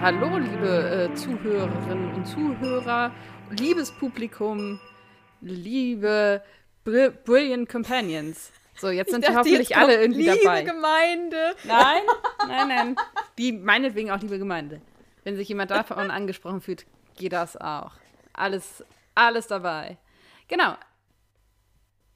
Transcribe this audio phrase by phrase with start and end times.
[0.00, 3.12] Hallo, liebe äh, Zuhörerinnen und Zuhörer,
[3.50, 4.78] liebes Publikum,
[5.40, 6.42] liebe
[6.84, 8.52] Br Brilliant Companions.
[8.76, 10.60] So, jetzt sind wir hoffentlich alle irgendwie liebe dabei.
[10.60, 11.54] Liebe Gemeinde.
[11.64, 12.02] Nein,
[12.46, 12.96] nein, nein.
[13.38, 14.80] Die, meinetwegen auch liebe Gemeinde.
[15.24, 16.86] Wenn sich jemand davon angesprochen fühlt,
[17.16, 17.92] geht das auch.
[18.32, 18.84] Alles,
[19.16, 19.98] alles dabei.
[20.46, 20.74] Genau.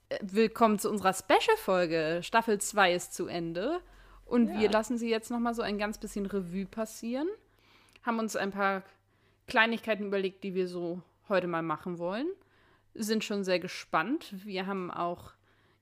[0.09, 2.21] Äh, Willkommen zu unserer Special-Folge.
[2.23, 3.81] Staffel 2 ist zu Ende.
[4.25, 4.61] Und Ja.
[4.61, 7.29] wir lassen sie jetzt noch mal so ein ganz bisschen Revue passieren.
[8.03, 8.83] Haben uns ein paar
[9.47, 12.27] Kleinigkeiten überlegt, die wir so heute mal machen wollen.
[12.95, 14.35] Sind schon sehr gespannt.
[14.45, 15.33] Wir haben auch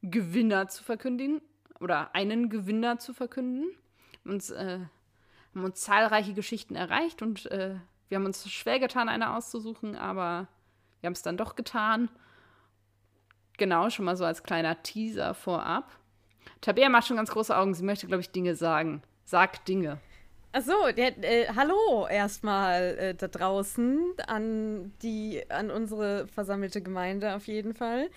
[0.03, 1.41] Gewinner zu verkündigen
[1.81, 3.71] oder einen Gewinner zu verkünden.
[4.25, 4.79] Uns, äh,
[5.55, 7.77] haben uns zahlreiche Geschichten erreicht und äh,
[8.09, 10.49] wir haben uns schwer getan, eine auszusuchen, aber
[11.01, 12.11] wir haben es dann doch getan.
[13.57, 15.91] Genau, schon mal so als kleiner Teaser vorab.
[16.61, 17.75] Tabea macht schon ganz große Augen.
[17.75, 19.03] Sie möchte, glaube ich, Dinge sagen.
[19.25, 20.01] Sagt Dinge.
[20.53, 27.47] Achso, der, äh, hallo erstmal äh, da draußen an die, an unsere versammelte Gemeinde auf
[27.47, 28.11] jeden Fall.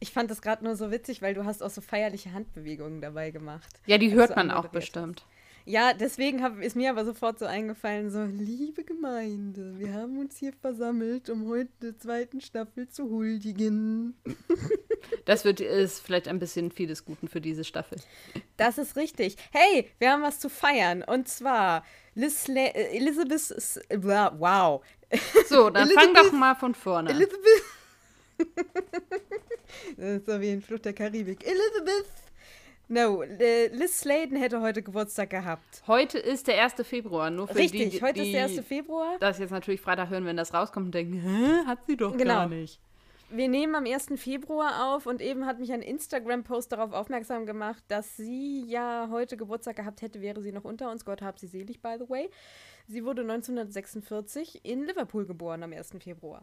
[0.00, 3.30] Ich fand das gerade nur so witzig, weil du hast auch so feierliche Handbewegungen dabei
[3.30, 3.68] gemacht.
[3.86, 5.26] Ja, die als hört man auch anmoderiert hast.
[5.68, 10.38] Ja, deswegen hab, ist mir aber sofort so eingefallen, so, liebe Gemeinde, wir haben uns
[10.38, 14.14] hier versammelt, um heute der zweiten Staffel zu huldigen.
[15.24, 17.98] Das wird, ist vielleicht ein bisschen viel des Guten für diese Staffel.
[18.56, 19.36] Das ist richtig.
[19.52, 21.02] Hey, wir haben was zu feiern.
[21.02, 23.50] Und zwar Liz Le äh, Elizabeth.
[23.52, 24.82] S wow.
[25.48, 27.16] So, dann fang Elizabeth- doch mal von vorne an.
[27.16, 27.62] Elizabeth.
[29.96, 31.46] das ist so wie in Flucht der Karibik.
[31.46, 32.06] Elizabeth.
[32.90, 35.82] No, Liz Sladen hätte heute Geburtstag gehabt.
[35.86, 36.74] Heute ist der 1.
[36.86, 37.30] Februar.
[37.30, 38.66] Nur für Richtig, die, heute die ist der 1.
[38.66, 39.16] Februar.
[39.20, 42.34] das jetzt natürlich Freitag hören, wenn das rauskommt und denken, hä, hat sie doch Genau.
[42.34, 42.80] gar nicht.
[43.30, 44.12] Wir nehmen am 1.
[44.16, 49.36] Februar auf und eben hat mich ein Instagram-Post darauf aufmerksam gemacht, dass sie ja heute
[49.36, 51.04] Geburtstag gehabt hätte, wäre sie noch unter uns.
[51.04, 52.30] Gott hab sie selig, by the way.
[52.86, 55.90] Sie wurde 1946 in Liverpool geboren am 1.
[56.02, 56.42] Februar.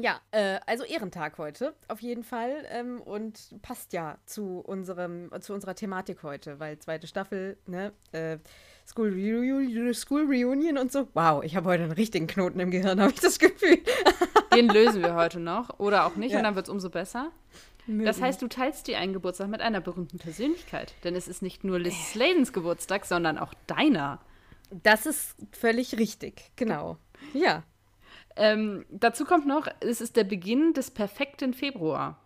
[0.00, 2.64] Ja, äh, also Ehrentag heute, auf jeden Fall.
[2.70, 8.38] Ähm, und passt ja zu, unserem, zu unserer Thematik heute, weil zweite Staffel, ne, äh,
[8.86, 11.08] School, Reunion, School Reunion und so.
[11.14, 13.78] Wow, ich habe heute einen richtigen Knoten im Gehirn, habe ich das Gefühl.
[14.54, 16.38] Den lösen wir heute noch oder auch nicht Ja.
[16.38, 17.32] und dann wird es umso besser.
[17.86, 20.94] Das heißt, du teilst dir einen Geburtstag mit einer berühmten Persönlichkeit.
[21.04, 24.20] Denn es ist nicht nur Liz Sladens Geburtstag, sondern auch deiner.
[24.70, 26.98] Das ist völlig richtig, genau.
[27.32, 27.62] Ja.
[28.38, 32.18] Ähm, dazu kommt noch, es ist der Beginn des perfekten Februar.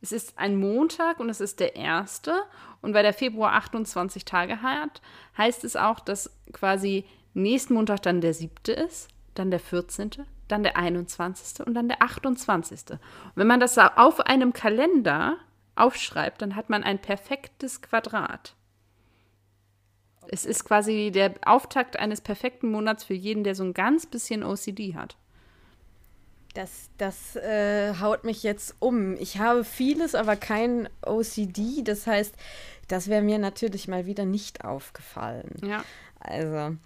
[0.00, 2.34] Es ist ein Montag und es ist der erste.
[2.80, 5.00] Und weil der Februar 28 Tage hat,
[5.38, 10.10] heißt es auch, dass quasi nächsten Montag dann der siebte ist, dann der 14.,
[10.48, 11.64] dann der 21.
[11.64, 12.90] und dann der 28.
[12.90, 13.00] Und
[13.36, 15.36] wenn man das auf einem Kalender
[15.76, 18.56] aufschreibt, dann hat man ein perfektes Quadrat.
[20.28, 24.42] Es ist quasi der Auftakt eines perfekten Monats für jeden, der so ein ganz bisschen
[24.42, 25.16] OCD hat.
[26.54, 29.16] Das, das äh, haut mich jetzt um.
[29.16, 31.82] Ich habe vieles, aber kein OCD.
[31.82, 32.34] Das heißt,
[32.88, 35.56] das wäre mir natürlich mal wieder nicht aufgefallen.
[35.64, 35.82] Ja,
[36.20, 36.76] Also.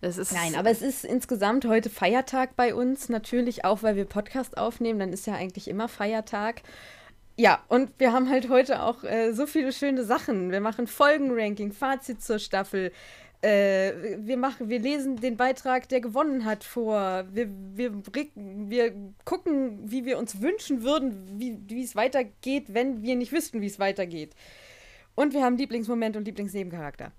[0.00, 0.32] es ist.
[0.32, 3.08] Nein, aber es ist insgesamt heute Feiertag bei uns.
[3.08, 5.00] Natürlich auch, weil wir Podcast aufnehmen.
[5.00, 6.62] Dann ist ja eigentlich immer Feiertag.
[7.38, 10.50] Ja, und wir haben halt heute auch äh, so viele schöne Sachen.
[10.50, 12.90] Wir machen Folgenranking, Fazit zur Staffel.
[13.42, 17.24] Äh, wir, machen, wir lesen den Beitrag, der gewonnen hat, vor.
[17.32, 17.92] Wir, wir,
[18.34, 18.92] wir
[19.24, 23.78] gucken, wie wir uns wünschen würden, wie es weitergeht, wenn wir nicht wüssten, wie es
[23.78, 24.34] weitergeht.
[25.14, 27.12] Und wir haben Lieblingsmoment und Lieblingsnebencharakter.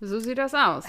[0.00, 0.84] So sieht das aus.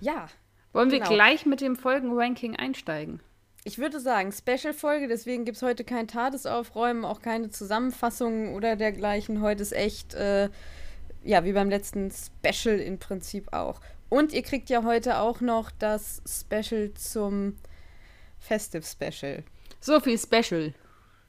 [0.00, 0.28] Ja,
[0.74, 1.10] Wollen wir Genau.
[1.10, 3.20] gleich mit dem Folgenranking einsteigen?
[3.66, 9.40] Ich würde sagen, Special-Folge, deswegen gibt es heute kein Tadesaufräumen, auch keine Zusammenfassung oder dergleichen.
[9.42, 10.50] Heute ist echt, äh,
[11.24, 13.80] ja, wie beim letzten Special im Prinzip auch.
[14.08, 17.56] Und ihr kriegt ja heute auch noch das Special zum
[18.38, 19.42] Festive Special.
[19.80, 20.72] So viel Special.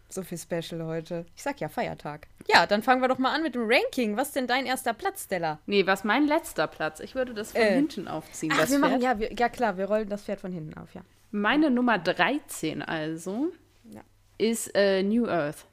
[0.08, 1.26] So viel Special heute.
[1.36, 2.28] Ich sag ja Feiertag.
[2.54, 4.16] Ja, dann fangen wir doch mal an mit dem Ranking.
[4.16, 5.58] Was ist denn dein erster Platz, Stella?
[5.66, 7.00] Nee, was mein letzter Platz?
[7.00, 7.74] Ich würde das von Äh.
[7.74, 8.54] hinten aufziehen.
[8.56, 9.04] Ach, wir machen, Pferd.
[9.04, 11.02] ja, wir, ja klar, wir rollen das Pferd von hinten auf, ja.
[11.32, 13.52] Meine Nummer 13 also
[13.92, 14.02] Ja.
[14.38, 15.66] ist äh, New Earth.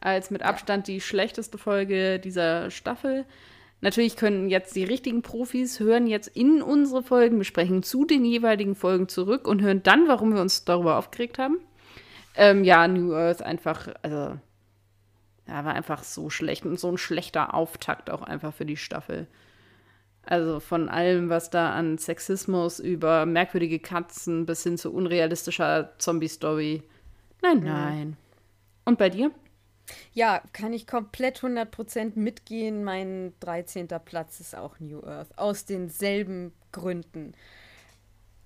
[0.00, 3.24] Als mit Abstand die schlechteste Folge dieser Staffel.
[3.80, 8.76] Natürlich können jetzt die richtigen Profis hören jetzt in unsere Folgen, besprechen zu den jeweiligen
[8.76, 11.58] Folgen zurück und hören dann, warum wir uns darüber aufgeregt haben.
[12.36, 14.38] Ähm, ja, New Earth einfach, also,
[15.48, 19.26] ja, war einfach so schlecht und so ein schlechter Auftakt auch einfach für die Staffel.
[20.24, 26.82] Also von allem, was da an Sexismus über merkwürdige Katzen bis hin zu unrealistischer Zombie-Story.
[27.42, 28.16] Nein, nein.
[28.84, 29.32] Und bei dir?
[30.12, 32.84] Ja, kann ich komplett 100% mitgehen.
[32.84, 33.88] Mein 13.
[34.04, 35.36] Platz ist auch New Earth.
[35.36, 37.32] Aus denselben Gründen.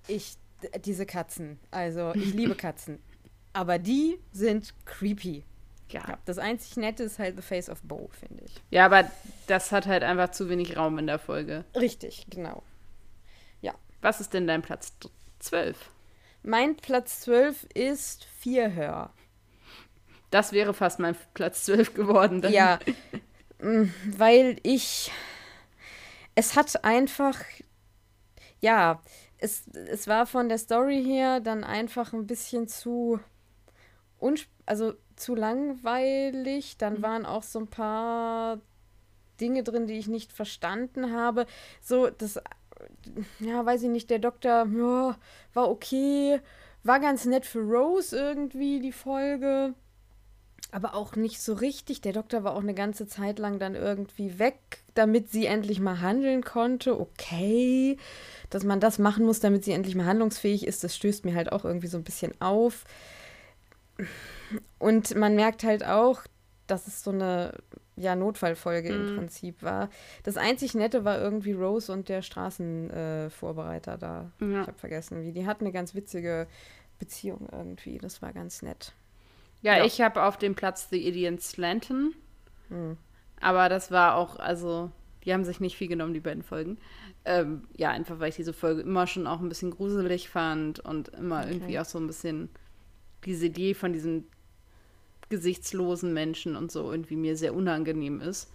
[0.07, 0.35] Ich,
[0.83, 2.99] diese Katzen, also ich liebe Katzen.
[3.53, 5.43] Aber die sind creepy.
[5.89, 6.03] Ja.
[6.07, 6.17] ja.
[6.25, 8.55] Das einzig Nette ist halt The Face of Bo, finde ich.
[8.69, 9.09] Ja, aber
[9.47, 11.63] das hat halt einfach zu wenig Raum in der Folge.
[11.75, 12.63] Richtig, genau.
[13.61, 13.73] Ja.
[14.01, 14.93] Was ist denn dein Platz
[15.39, 15.91] 12?
[16.43, 19.11] Mein Platz 12 ist Vierhör.
[20.29, 22.41] Das wäre fast mein Platz 12 geworden.
[22.41, 22.51] Dann.
[22.51, 22.79] Ja,
[23.59, 23.85] mm,
[24.17, 25.11] weil ich.
[26.35, 27.39] Es hat einfach.
[28.59, 29.01] Ja,
[29.37, 33.19] es, es war von der Story her dann einfach ein bisschen zu.
[34.65, 36.77] Also zu langweilig.
[36.77, 37.01] Dann mhm.
[37.01, 38.59] waren auch so ein paar
[39.39, 41.45] Dinge drin, die ich nicht verstanden habe.
[41.81, 42.39] So, das.
[43.39, 45.17] Ja, weiß ich nicht, der Doktor ja,
[45.53, 46.39] war okay.
[46.83, 49.73] War ganz nett für Rose irgendwie, die Folge
[50.71, 52.01] aber auch nicht so richtig.
[52.01, 54.59] Der Doktor war auch eine ganze Zeit lang dann irgendwie weg,
[54.95, 56.99] damit sie endlich mal handeln konnte.
[56.99, 57.97] Okay,
[58.49, 61.51] dass man das machen muss, damit sie endlich mal handlungsfähig ist, das stößt mir halt
[61.51, 62.83] auch irgendwie so ein bisschen auf.
[64.79, 66.21] Und man merkt halt auch,
[66.67, 67.53] dass es so eine
[67.95, 69.07] ja, Notfallfolge mhm.
[69.07, 69.89] im Prinzip war.
[70.23, 74.31] Das einzig Nette war irgendwie Rose und der Straßenvorbereiter äh, da.
[74.39, 74.61] Ja.
[74.61, 75.31] Ich habe vergessen, wie.
[75.31, 76.47] Die hatten eine ganz witzige
[76.99, 77.97] Beziehung irgendwie.
[77.97, 78.93] Das war ganz nett.
[79.61, 79.85] Ja, ja.
[79.85, 82.13] ich habe auf dem Platz The Idiot Slanton.
[82.69, 82.97] Hm.
[83.39, 84.91] Aber das war auch, also,
[85.23, 86.77] die haben sich nicht viel genommen, die beiden Folgen.
[87.25, 91.09] Ähm, ja, einfach weil ich diese Folge immer schon auch ein bisschen gruselig fand und
[91.09, 91.51] immer okay.
[91.51, 92.49] irgendwie auch so ein bisschen
[93.25, 94.27] diese Idee von diesen
[95.29, 98.49] gesichtslosen Menschen und so irgendwie mir sehr unangenehm ist.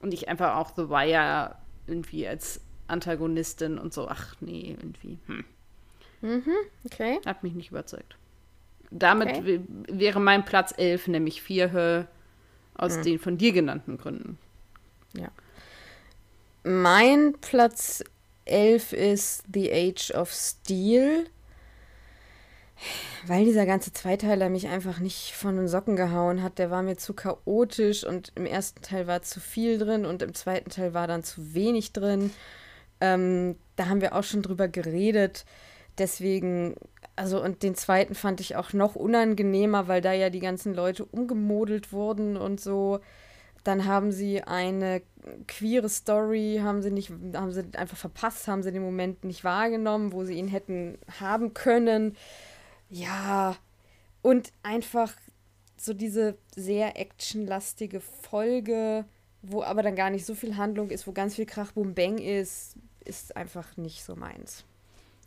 [0.00, 1.56] Und ich einfach auch The Wire
[1.86, 5.18] irgendwie als Antagonistin und so, ach nee, irgendwie.
[5.26, 5.44] Hm.
[6.20, 6.54] Mhm,
[6.84, 7.20] okay.
[7.24, 8.16] Hat mich nicht überzeugt.
[8.90, 9.60] Damit okay.
[9.88, 12.08] wäre mein Platz 11, nämlich vier Höhe
[12.74, 13.02] aus hm.
[13.02, 14.38] den von dir genannten Gründen.
[15.14, 15.28] Ja.
[16.64, 18.02] Mein Platz
[18.46, 21.26] 11 ist The Age of Steel.
[23.26, 26.58] Weil dieser ganze Zweiteiler mich einfach nicht von den Socken gehauen hat.
[26.58, 30.34] Der war mir zu chaotisch und im ersten Teil war zu viel drin und im
[30.34, 32.32] zweiten Teil war dann zu wenig drin.
[33.00, 35.44] Ähm, da haben wir auch schon drüber geredet.
[35.98, 36.76] Deswegen
[37.18, 41.04] also und den zweiten fand ich auch noch unangenehmer, weil da ja die ganzen Leute
[41.04, 43.00] umgemodelt wurden und so.
[43.64, 45.02] Dann haben sie eine
[45.48, 50.12] queere Story, haben sie nicht, haben sie einfach verpasst, haben sie den Moment nicht wahrgenommen,
[50.12, 52.16] wo sie ihn hätten haben können.
[52.90, 53.56] Ja,
[54.22, 55.12] und einfach
[55.76, 59.04] so diese sehr actionlastige Folge,
[59.42, 62.18] wo aber dann gar nicht so viel Handlung ist, wo ganz viel Krach, Boom, Bang
[62.18, 64.64] ist, ist einfach nicht so meins.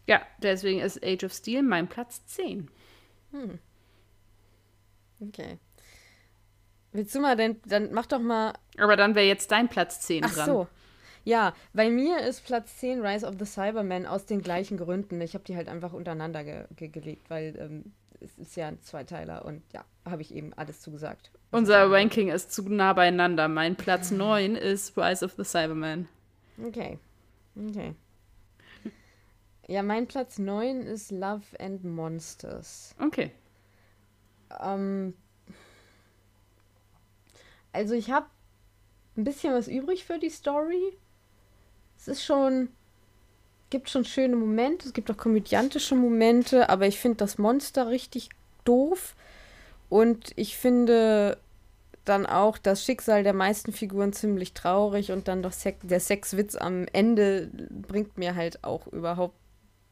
[0.08, 2.70] Ja, deswegen ist Age of Steel mein Platz 10.
[3.32, 3.60] Hm.
[5.22, 5.58] Okay.
[6.92, 8.54] Willst du mal denn, dann mach doch mal.
[8.78, 10.46] Aber dann wäre jetzt dein Platz 10 Ach dran.
[10.46, 10.68] so.
[11.24, 15.22] Ja, bei mir ist Platz 10 Rise of the Cybermen aus den gleichen Gründen.
[15.22, 18.82] Ich habe die halt einfach untereinander ge ge gelegt, weil ähm, es ist ja ein
[18.82, 21.32] Zweiteiler und ja, habe ich eben alles zugesagt.
[21.52, 23.48] Unser Ranking ist zu nah beieinander.
[23.48, 26.08] Mein Platz 9 ist Rise of the Cybermen.
[26.66, 26.98] Okay.
[27.56, 27.96] Okay.
[29.68, 32.96] Ja, mein Platz 9 ist Love and Monsters.
[33.00, 33.32] Okay.
[34.60, 35.14] Ähm,
[37.72, 38.28] also ich habe
[39.18, 40.98] ein bisschen was übrig für die Story.
[42.02, 42.70] Es ist schon,
[43.70, 48.30] gibt schon schöne Momente, es gibt auch komödiantische Momente, aber ich finde das Monster richtig
[48.66, 49.16] doof.
[49.88, 51.38] Und ich finde
[52.04, 56.56] dann auch das Schicksal der meisten Figuren ziemlich traurig und dann doch Sex, der Sexwitz
[56.56, 59.36] am Ende bringt mir halt auch überhaupt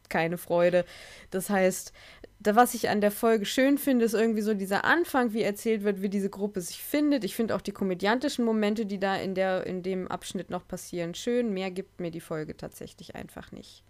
[0.10, 0.86] keine Freude.
[1.30, 1.94] Das heißt,
[2.40, 5.84] da, was ich an der Folge schön finde, ist irgendwie so dieser Anfang, wie erzählt
[5.84, 7.26] wird, wie diese Gruppe sich findet.
[7.26, 11.16] Ich finde auch die komödiantischen Momente, die da in, der, in dem Abschnitt noch passieren,
[11.16, 11.54] schön.
[11.54, 13.84] Mehr gibt mir die Folge tatsächlich einfach nicht.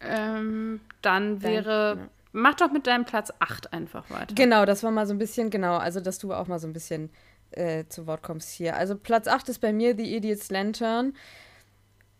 [0.00, 1.94] Ähm, dann wäre.
[1.96, 2.10] Dann, ja.
[2.32, 4.34] Mach doch mit deinem Platz 8 einfach weiter.
[4.34, 6.74] Genau, das war mal so ein bisschen, genau, also dass du auch mal so ein
[6.74, 7.10] bisschen
[7.52, 8.76] äh, zu Wort kommst hier.
[8.76, 11.14] Also Platz 8 ist bei mir The Idiot's Lantern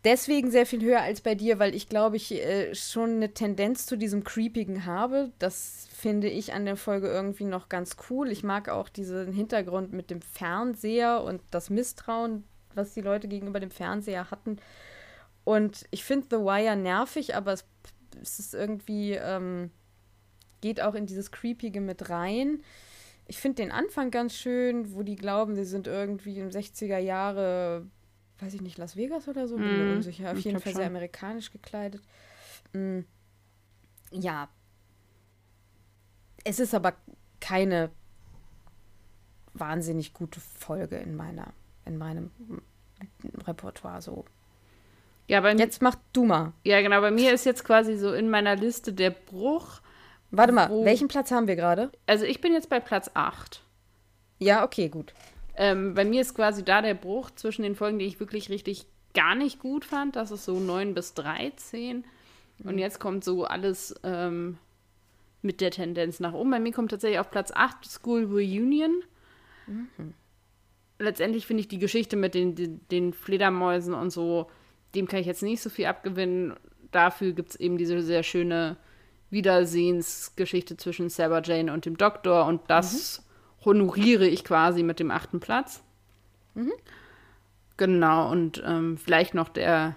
[0.03, 3.85] deswegen sehr viel höher als bei dir, weil ich glaube, ich äh, schon eine Tendenz
[3.85, 5.31] zu diesem Creepigen habe.
[5.39, 8.31] Das finde ich an der Folge irgendwie noch ganz cool.
[8.31, 13.59] Ich mag auch diesen Hintergrund mit dem Fernseher und das Misstrauen, was die Leute gegenüber
[13.59, 14.57] dem Fernseher hatten.
[15.43, 17.65] Und ich finde The Wire nervig, aber es,
[18.21, 19.71] es ist irgendwie, ähm,
[20.61, 22.61] geht auch in dieses Creepige mit rein.
[23.27, 27.85] Ich finde den Anfang ganz schön, wo die glauben, sie sind irgendwie im 60er Jahre
[28.41, 29.95] weiß ich nicht, Las Vegas oder so, bin mir mhm.
[29.97, 30.31] unsicher.
[30.31, 32.01] Auf jeden Fall sehr amerikanisch gekleidet.
[32.73, 32.99] Mm,
[34.11, 34.49] ja.
[36.43, 36.93] Es ist aber
[37.39, 37.89] keine
[39.53, 41.53] wahnsinnig gute Folge in meiner,
[41.85, 42.31] in meinem
[43.45, 44.25] Repertoire so.
[45.27, 46.53] Ja, bei Jetzt mach du mal.
[46.63, 47.01] Ja, genau.
[47.01, 49.81] Bei mir ist jetzt quasi so in meiner Liste der Bruch.
[50.31, 51.91] Warte mal, welchen Platz haben wir gerade?
[52.05, 53.63] Also ich bin jetzt bei Platz 8.
[54.39, 55.13] Ja, okay, gut.
[55.59, 58.85] Ähm, bei mir ist quasi da der Bruch zwischen den Folgen, die ich wirklich richtig
[59.13, 60.15] gar nicht gut fand.
[60.15, 62.05] Das ist so 9 bis 13.
[62.63, 64.57] Und jetzt kommt so alles ähm,
[65.41, 66.49] mit der Tendenz nach oben.
[66.49, 69.03] Bei mir kommt tatsächlich auf Platz 8 School Reunion.
[70.97, 74.49] Letztendlich finde ich die Geschichte mit den, den, den Fledermäusen und so,
[74.95, 76.55] dem kann ich jetzt nicht so viel abgewinnen.
[76.91, 78.77] Dafür gibt es eben diese sehr schöne
[79.29, 83.23] Wiedersehensgeschichte zwischen Sarah Jane und dem Doktor und das
[83.65, 85.81] honoriere ich quasi mit dem achten Platz.
[87.77, 89.95] Genau, und ähm, vielleicht noch der,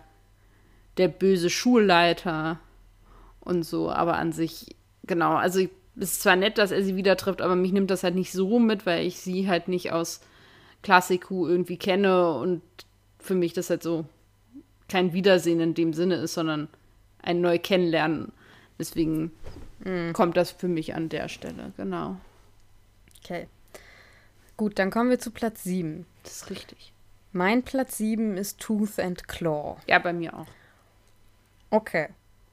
[0.99, 2.61] der böse Schulleiter
[3.41, 6.97] und so, aber an sich, genau, also ich- es ist zwar nett, dass er sie
[6.97, 9.93] wieder trifft, aber mich nimmt das halt nicht so mit, weil ich sie halt nicht
[9.93, 10.21] aus
[10.83, 12.63] Klassiku irgendwie kenne und
[13.19, 14.07] für mich das halt so
[14.89, 16.69] kein Wiedersehen in dem Sinne ist, sondern
[17.23, 18.33] ein neu kennenlernen.
[18.79, 19.33] Deswegen
[20.13, 22.17] kommt das für mich an der Stelle, genau.
[23.25, 23.47] Okay.
[24.57, 26.07] Gut, dann kommen wir zu Platz 7.
[26.23, 26.93] Das ist richtig.
[27.33, 29.77] Mein Platz 7 ist Tooth and Claw.
[29.87, 30.47] Ja, bei mir auch.
[31.71, 32.09] Okay.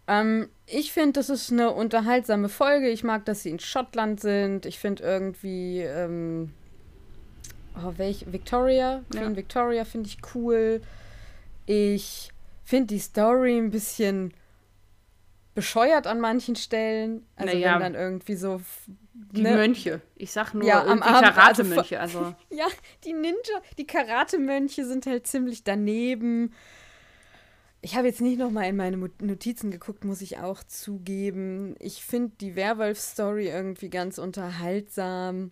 [0.07, 2.89] Ähm, ich finde, das ist eine unterhaltsame Folge.
[2.89, 4.65] Ich mag, dass sie in Schottland sind.
[4.65, 6.53] Ich finde irgendwie, ähm,
[7.75, 9.35] oh, welch, Victoria, Queen Ja.
[9.35, 10.81] Victoria finde ich cool.
[11.65, 12.31] Ich
[12.63, 14.33] finde die Story ein bisschen
[15.59, 17.25] bescheuert an manchen Stellen.
[17.35, 17.73] Also Naja.
[17.73, 18.61] wenn dann irgendwie so,
[19.13, 20.01] Die ne, Mönche.
[20.15, 21.99] Ich sag nur Ja, am irgendwie Abend, also Karate-Mönche.
[21.99, 22.67] Also, Ja,
[23.03, 26.53] die Ninja, die Karate-Mönche sind halt ziemlich daneben.
[27.81, 31.75] Ich habe jetzt nicht noch mal in meine Notizen geguckt, muss ich auch zugeben.
[31.79, 35.51] Ich finde die Werwolf-Story irgendwie ganz unterhaltsam.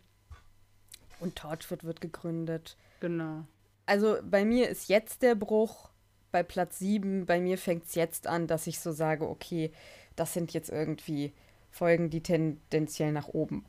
[1.20, 2.78] Und Torchwood wird gegründet.
[3.02, 3.44] genau.
[3.86, 5.90] Also bei mir ist jetzt der Bruch
[6.32, 7.26] bei Platz 7.
[7.26, 9.72] Bei mir fängt es jetzt an, dass ich so sage, okay,
[10.16, 11.32] das sind jetzt irgendwie
[11.72, 13.66] Folgen, die tendenziell nach oben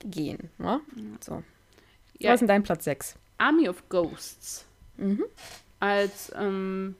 [0.00, 0.50] gehen.
[0.58, 0.80] Ne?
[1.20, 1.42] So.
[2.18, 3.16] Ja, Was ist denn dein Platz 6?
[3.38, 4.64] Army of Ghosts.
[4.96, 5.24] Mhm.
[5.80, 6.96] Als ähm,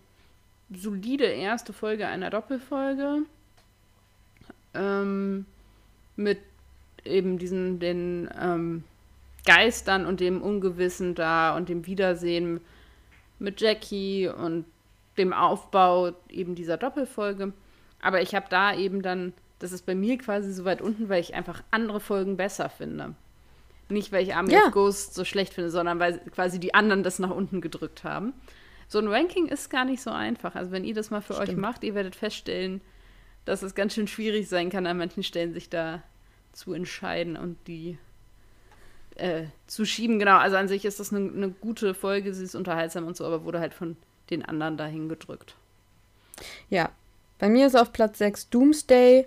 [0.71, 3.23] solide erste Folge einer Doppelfolge.
[4.75, 5.47] Ähm,
[6.17, 6.39] mit
[7.05, 8.85] eben diesen, den ähm,
[9.45, 12.61] Geistern und dem Ungewissen da und dem Wiedersehen
[13.39, 14.65] mit Jackie und
[15.17, 17.53] dem Aufbau eben dieser Doppelfolge.
[18.01, 21.21] Aber ich habe da eben dann, das ist bei mir quasi so weit unten, weil
[21.21, 23.15] ich einfach andere Folgen besser finde.
[23.89, 24.67] Nicht, weil ich Army Ja.
[24.67, 28.33] of Ghosts so schlecht finde, sondern weil quasi die anderen das nach unten gedrückt haben.
[28.87, 30.55] So ein Ranking ist gar nicht so einfach.
[30.55, 31.61] Also wenn ihr das mal für euch Stimmt.
[31.61, 32.81] macht, ihr werdet feststellen,
[33.45, 36.03] dass es ganz schön schwierig sein kann, an manchen Stellen sich da
[36.53, 37.99] zu entscheiden und die
[39.19, 40.19] äh, zu schieben.
[40.19, 43.25] Genau, also an sich ist das eine, eine gute Folge, sie ist unterhaltsam und so,
[43.25, 43.97] aber wurde halt von
[44.31, 45.55] den anderen dahin gedrückt.
[46.71, 46.91] Ja,
[47.39, 49.27] bei mir ist auf Platz 6 Doomsday.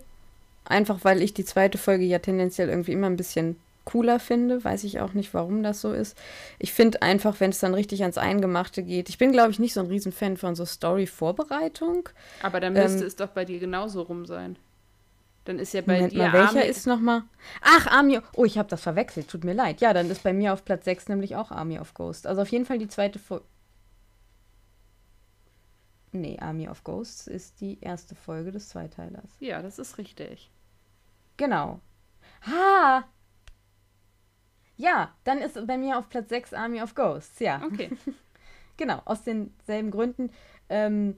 [0.65, 4.63] Einfach weil ich die zweite Folge ja tendenziell irgendwie immer ein bisschen cooler finde.
[4.63, 6.17] Weiß ich auch nicht, warum das so ist.
[6.59, 9.09] Ich finde einfach, wenn es dann richtig ans Eingemachte geht.
[9.09, 12.09] Ich bin, glaube ich, nicht so ein Riesenfan von so Story-Vorbereitung.
[12.39, 14.57] Aber dann müsste Ähm, es doch bei dir genauso rum sein.
[15.45, 17.23] Dann ist ja bei Moment dir mal, welcher Army- ist nochmal?
[17.61, 18.19] Ach, Army.
[18.35, 19.27] Oh, ich habe das verwechselt.
[19.27, 19.81] Tut mir leid.
[19.81, 22.25] Ja, dann ist bei mir auf Platz 6 nämlich auch Army of Ghosts.
[22.27, 23.45] Also auf jeden Fall die zweite Folge.
[26.11, 29.31] Nee, Army of Ghosts ist die erste Folge des Zweiteilers.
[29.39, 30.51] Ja, das ist richtig.
[31.37, 31.79] Genau.
[32.45, 33.05] Ha!
[34.75, 37.39] Ja, dann ist bei mir auf Platz 6 Army of Ghosts.
[37.39, 37.91] Ja, Okay.
[38.77, 39.01] genau.
[39.05, 40.31] Aus denselben Gründen.
[40.69, 41.17] Ähm,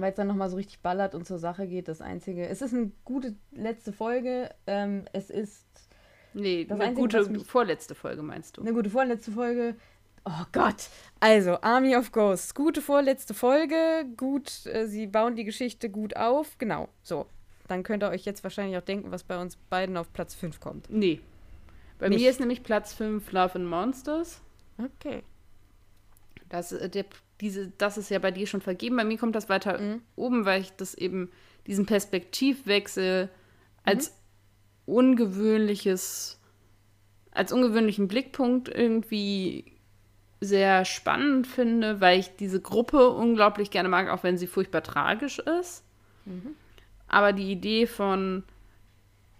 [0.00, 1.88] weil es dann nochmal so richtig ballert und zur Sache geht.
[1.88, 2.46] Das Einzige.
[2.48, 4.50] Es ist eine gute letzte Folge.
[4.66, 5.66] Ähm, es ist
[6.32, 8.60] Nee, Das eine Einzige, gute mich- vorletzte Folge meinst du.
[8.62, 9.74] eine gute vorletzte Folge.
[10.24, 10.88] Oh Gott.
[11.18, 12.54] Also, Army of Ghosts.
[12.54, 14.04] Gute vorletzte Folge.
[14.16, 16.56] Gut, äh, sie bauen die Geschichte gut auf.
[16.58, 16.88] Genau.
[17.02, 17.26] So.
[17.68, 20.60] Dann könnt ihr euch jetzt wahrscheinlich auch denken, was bei uns beiden auf Platz 5
[20.60, 20.88] kommt.
[20.90, 21.20] Nee.
[21.98, 22.20] Bei Nicht.
[22.20, 24.40] mir ist nämlich Platz 5 Love and Monsters.
[24.78, 25.22] Okay.
[26.48, 27.04] Das, äh, der,
[27.40, 28.96] diese, das ist ja bei dir schon vergeben.
[28.96, 30.02] Bei mir kommt das weiter Mhm.
[30.16, 31.30] oben, weil ich das eben,
[31.66, 33.28] diesen Perspektivwechsel
[33.84, 34.14] als
[34.86, 36.40] ungewöhnliches,
[37.32, 39.76] als ungewöhnlichen Blickpunkt irgendwie
[40.40, 45.38] sehr spannend finde, weil ich diese Gruppe unglaublich gerne mag, auch wenn sie furchtbar tragisch
[45.38, 45.84] ist.
[47.08, 48.42] Aber die Idee von,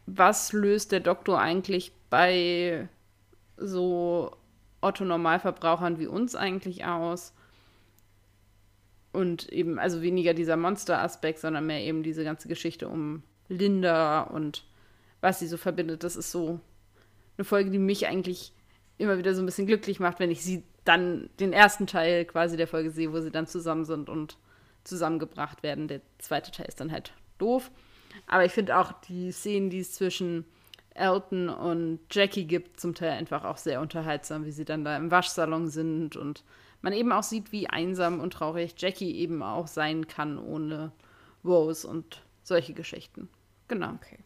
[0.06, 2.88] was löst der Doktor eigentlich bei
[3.56, 4.36] so
[4.82, 7.32] Otto-Normalverbrauchern wie uns eigentlich aus?
[9.12, 14.64] Und eben, also weniger dieser Monster-Aspekt, sondern mehr eben diese ganze Geschichte um Linda und
[15.20, 16.04] was sie so verbindet.
[16.04, 16.60] Das ist so
[17.36, 18.52] eine Folge, die mich eigentlich
[18.98, 22.56] immer wieder so ein bisschen glücklich macht, wenn ich sie dann den ersten Teil quasi
[22.56, 24.36] der Folge sehe, wo sie dann zusammen sind und
[24.84, 25.88] zusammengebracht werden.
[25.88, 27.70] Der zweite Teil ist dann halt doof.
[28.26, 30.44] Aber ich finde auch die Szenen, die es zwischen
[30.94, 35.10] Elton und Jackie gibt, zum Teil einfach auch sehr unterhaltsam, wie sie dann da im
[35.10, 36.44] Waschsalon sind und
[36.82, 40.92] man eben auch sieht, wie einsam und traurig Jackie eben auch sein kann ohne
[41.44, 43.28] Rose und solche Geschichten.
[43.68, 43.92] Genau.
[43.94, 44.18] Okay.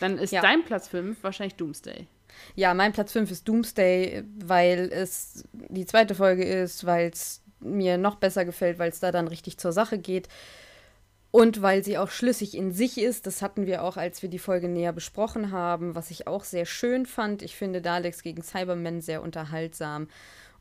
[0.00, 0.40] Dann ist ja.
[0.40, 2.06] dein Platz 5 wahrscheinlich Doomsday.
[2.54, 7.98] Ja, mein Platz 5 ist Doomsday, weil es die zweite Folge ist, weil es mir
[7.98, 10.28] noch besser gefällt, weil es da dann richtig zur Sache geht.
[11.30, 14.38] Und weil sie auch schlüssig in sich ist, das hatten wir auch, als wir die
[14.38, 17.42] Folge näher besprochen haben, was ich auch sehr schön fand.
[17.42, 20.08] Ich finde Daleks gegen Cybermen sehr unterhaltsam.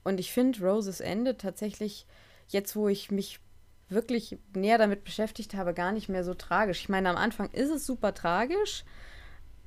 [0.07, 2.05] Und ich finde Roses Ende tatsächlich,
[2.47, 3.41] jetzt wo ich mich
[3.89, 6.79] wirklich näher damit beschäftigt habe, gar nicht mehr so tragisch.
[6.79, 8.85] Ich meine, am Anfang ist es super tragisch,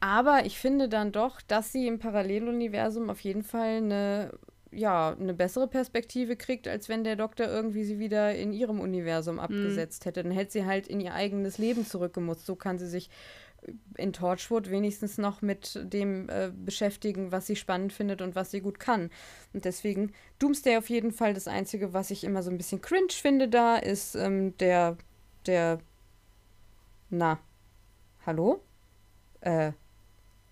[0.01, 4.33] aber ich finde dann doch, dass sie im Paralleluniversum auf jeden Fall eine
[4.73, 9.35] ja, eine bessere Perspektive kriegt, als wenn der Doktor irgendwie sie wieder in ihrem Universum
[9.35, 9.41] mhm.
[9.41, 10.23] abgesetzt hätte.
[10.23, 12.47] Dann hätte sie halt in ihr eigenes Leben zurückgemutzt.
[12.47, 13.11] So kann sie sich
[13.97, 18.61] in Torchwood wenigstens noch mit dem äh, beschäftigen, was sie spannend findet und was sie
[18.61, 19.11] gut kann.
[19.52, 23.12] Und deswegen Doomsday auf jeden Fall das Einzige, was ich immer so ein bisschen cringe
[23.12, 24.97] finde da, ist ähm, der,
[25.47, 25.79] der,
[27.11, 27.38] na,
[28.25, 28.62] hallo?
[29.40, 29.73] Äh,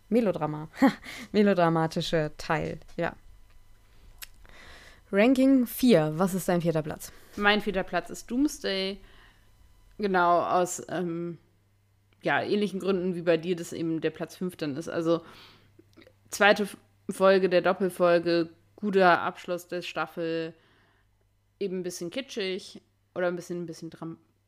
[0.08, 0.68] Melodrama.
[1.32, 3.14] Melodramatische Teil, ja.
[5.10, 6.14] Ranking 4.
[6.16, 7.12] Was ist dein vierter Platz?
[7.36, 9.00] Mein vierter Platz ist Doomsday.
[9.98, 11.38] Genau, aus ähm,
[12.22, 14.88] ja, ähnlichen Gründen wie bei dir, dass eben der Platz 5 dann ist.
[14.88, 15.22] Also
[16.30, 16.68] zweite
[17.10, 20.54] Folge der Doppelfolge, guter Abschluss der Staffel,
[21.60, 22.82] eben ein bisschen kitschig
[23.14, 23.90] oder ein bisschen, ein bisschen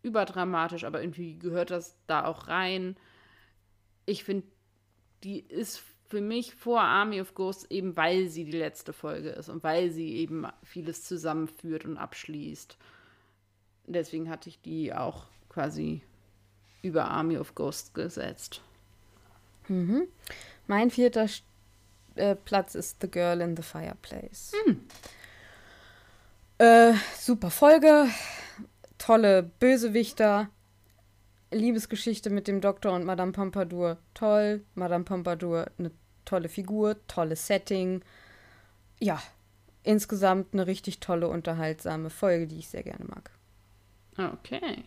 [0.02, 2.96] überdramatisch, aber irgendwie gehört das da auch rein.
[4.06, 4.46] Ich finde,
[5.24, 9.48] die ist für mich vor Army of Ghosts eben, weil sie die letzte Folge ist
[9.48, 12.76] und weil sie eben vieles zusammenführt und abschließt.
[13.86, 16.02] Deswegen hatte ich die auch quasi
[16.82, 18.60] über Army of Ghosts gesetzt.
[19.68, 20.08] Mhm.
[20.66, 21.26] Mein vierter
[22.16, 24.52] äh, Platz ist The Girl in the Fireplace.
[24.66, 24.80] Mhm.
[26.58, 28.08] Äh, super Folge,
[28.98, 30.50] tolle Bösewichter,
[31.50, 34.62] Liebesgeschichte mit dem Doktor und Madame Pompadour, toll.
[34.74, 35.90] Madame Pompadour, eine
[36.24, 38.02] tolle Figur, tolles Setting.
[39.00, 39.20] Ja,
[39.82, 43.30] insgesamt eine richtig tolle, unterhaltsame Folge, die ich sehr gerne mag.
[44.18, 44.84] Okay.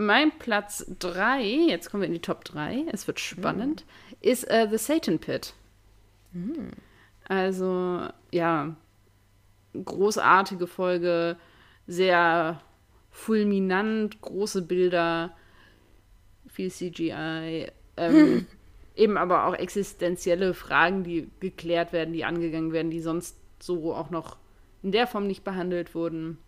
[0.00, 4.16] Mein Platz 3, jetzt kommen wir in die Top 3, es wird spannend, mhm.
[4.20, 5.54] ist uh, The Satan Pit.
[6.32, 6.70] Mhm.
[7.26, 8.76] Also, ja,
[9.74, 11.36] großartige Folge,
[11.88, 12.60] sehr
[13.10, 15.36] fulminant, große Bilder,
[16.46, 17.66] viel CGI.
[17.96, 18.46] Ähm,
[18.94, 24.10] eben aber auch existenzielle Fragen, die geklärt werden, die angegangen werden, die sonst so auch
[24.10, 24.36] noch
[24.84, 26.38] in der Form nicht behandelt wurden.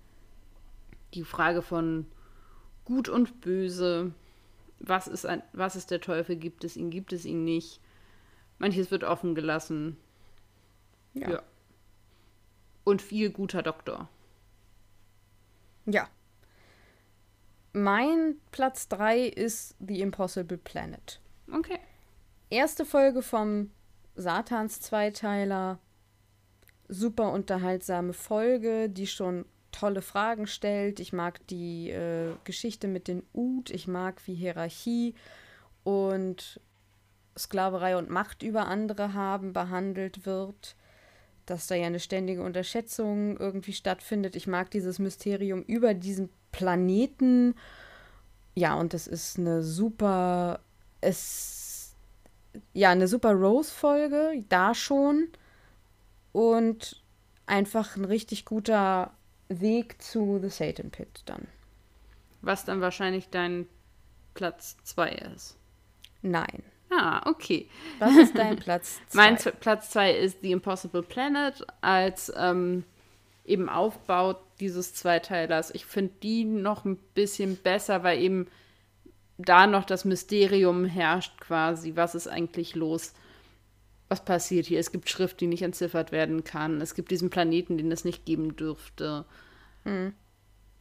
[1.15, 2.07] Die Frage von
[2.85, 4.13] Gut und Böse.
[4.79, 6.37] Was ist, ein, was ist der Teufel?
[6.37, 6.91] Gibt es ihn?
[6.91, 7.81] Gibt es ihn nicht?
[8.59, 9.97] Manches wird offen gelassen.
[11.15, 11.31] Ja.
[11.31, 11.43] ja.
[12.85, 14.09] Und viel guter Doktor.
[15.87, 16.09] Ja.
[17.73, 21.21] Mein Platz 3 ist The Impossible Planet.
[21.53, 21.79] Okay
[22.51, 23.71] erste Folge vom
[24.17, 25.79] Satans Zweiteiler.
[26.89, 29.45] Super unterhaltsame Folge, die schon
[29.81, 31.01] tolle Fragen stellt.
[31.01, 35.15] Ich mag die äh, Geschichte mit den Ut, ich mag wie Hierarchie
[35.85, 36.61] und
[37.39, 40.77] Sklaverei und Macht über andere haben behandelt wird.
[41.47, 44.37] Dass da ja eine ständige Unterschätzung irgendwie stattfindet.
[44.37, 47.55] Ich mag dieses Mysterium über diesen Planeten.
[48.55, 50.61] Ja, und es ist eine super.
[51.01, 51.97] Es
[52.75, 55.29] ja, eine super Rose-Folge, da schon.
[56.33, 57.03] Und
[57.47, 59.13] einfach ein richtig guter
[59.51, 61.47] Weg zu The Satan Pit dann.
[62.41, 63.67] Was dann wahrscheinlich dein
[64.35, 65.57] Platz 2 ist.
[66.23, 66.63] Nein.
[66.91, 67.69] Ah, okay.
[67.99, 69.17] Was ist dein Platz 2?
[69.17, 72.85] mein Z Platz 2 ist The Impossible Planet als ähm,
[73.45, 75.73] eben Aufbau dieses Zweiteilers.
[75.75, 78.47] Ich finde die noch ein bisschen besser, weil eben
[79.39, 83.15] da noch das Mysterium herrscht quasi, was ist eigentlich los?
[84.11, 84.81] Was passiert hier?
[84.81, 86.81] Es gibt Schrift, die nicht entziffert werden kann.
[86.81, 89.25] Es gibt diesen Planeten, den es nicht geben dürfte.
[89.85, 90.15] Mhm.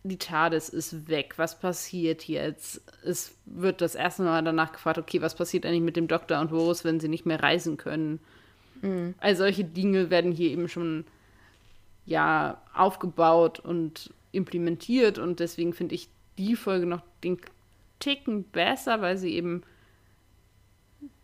[0.01, 1.35] Die TARDIS ist weg.
[1.37, 2.81] Was passiert hier jetzt?
[3.05, 6.51] Es wird das erste Mal danach gefragt, okay, was passiert eigentlich mit dem Doktor und
[6.51, 8.19] Rose, wenn sie nicht mehr reisen können?
[8.81, 9.13] Mhm.
[9.19, 11.05] All solche Dinge werden hier eben schon
[12.07, 17.37] ja aufgebaut und implementiert und deswegen finde ich die Folge noch den
[17.99, 19.61] Ticken besser, weil sie eben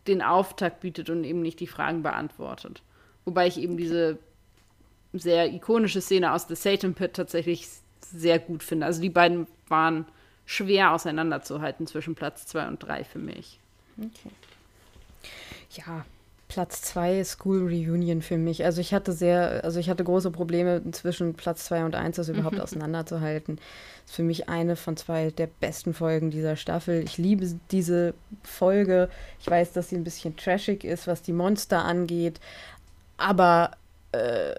[0.08, 2.82] den Auftakt bietet und eben nicht die Fragen beantwortet.
[3.24, 4.18] Wobei ich eben diese
[5.12, 7.68] sehr ikonische Szene aus The Satan Pit tatsächlich
[8.00, 8.86] sehr gut finde.
[8.86, 10.06] Also die beiden waren
[10.44, 13.58] schwer auseinanderzuhalten zwischen Platz 2 und 3 für mich.
[13.98, 14.30] Okay.
[15.70, 16.04] Ja,
[16.48, 18.64] Platz 2 ist School Reunion für mich.
[18.64, 22.28] Also ich hatte sehr, also ich hatte große Probleme zwischen Platz 2 und 1 das
[22.28, 23.56] überhaupt auseinanderzuhalten.
[23.56, 27.02] Das ist für mich eine von zwei der besten Folgen dieser Staffel.
[27.02, 29.08] Ich liebe diese Folge.
[29.40, 32.40] Ich weiß, dass sie ein bisschen trashig ist, was die Monster angeht.
[33.16, 33.72] Aber
[34.12, 34.54] äh,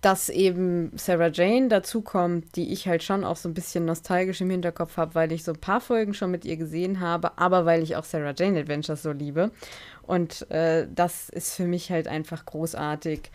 [0.00, 4.50] dass eben Sarah Jane dazukommt, die ich halt schon auch so ein bisschen nostalgisch im
[4.50, 7.82] Hinterkopf habe, weil ich so ein paar Folgen schon mit ihr gesehen habe, aber weil
[7.82, 9.50] ich auch Sarah Jane Adventures so liebe.
[10.10, 13.30] Und äh, das ist für mich halt einfach großartig.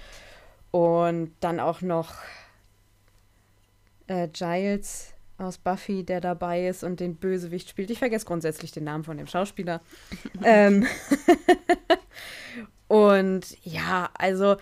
[0.72, 2.16] Und dann auch noch
[4.08, 7.92] äh, Giles aus Buffy, der dabei ist und den Bösewicht spielt.
[7.92, 9.80] Ich vergesse grundsätzlich den Namen von dem Schauspieler.
[10.44, 10.86] ähm
[12.90, 14.58] und ja, also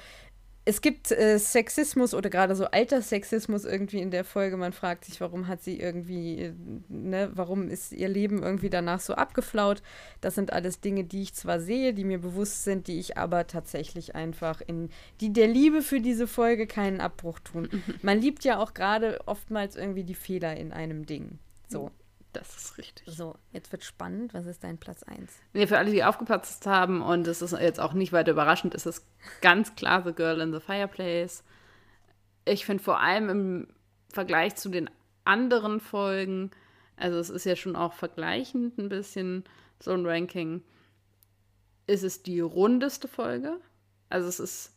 [0.65, 4.56] es gibt äh, Sexismus oder gerade so Alterssexismus irgendwie in der Folge.
[4.56, 6.54] Man fragt sich, warum hat sie irgendwie, äh,
[6.88, 9.82] ne, warum ist ihr Leben irgendwie danach so abgeflaut?
[10.21, 13.45] Das sind alles Dinge, die ich zwar sehe, die mir bewusst sind, die ich aber
[13.45, 17.67] tatsächlich einfach in, die der Liebe für diese Folge keinen Abbruch tun.
[18.02, 21.39] Man liebt ja auch gerade oftmals irgendwie die Fehler in einem Ding.
[21.67, 21.91] So.
[22.33, 23.07] Das ist richtig.
[23.07, 24.33] So, jetzt wird spannend.
[24.33, 25.31] Was ist dein Platz 1?
[25.53, 28.85] Nee, für alle, die aufgepasst haben, und es ist jetzt auch nicht weiter überraschend, ist
[28.85, 29.05] es
[29.41, 31.43] ganz klar The Girl in the Fireplace.
[32.45, 33.67] Ich finde vor allem im
[34.09, 34.89] Vergleich zu den
[35.25, 36.51] anderen Folgen,
[36.97, 39.43] also es ist ja schon auch vergleichend ein bisschen
[39.79, 40.63] so ein Ranking,
[41.87, 43.59] ist es die rundeste Folge.
[44.09, 44.73] Also es ist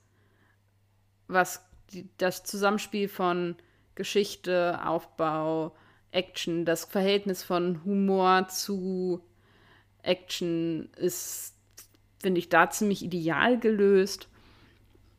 [1.29, 3.57] was die, das Zusammenspiel von
[3.95, 5.75] Geschichte, Aufbau,
[6.17, 6.65] Action.
[6.65, 9.21] Das Verhältnis von Humor zu
[10.03, 11.55] Action ist,
[12.19, 14.29] finde ich, da ziemlich ideal gelöst.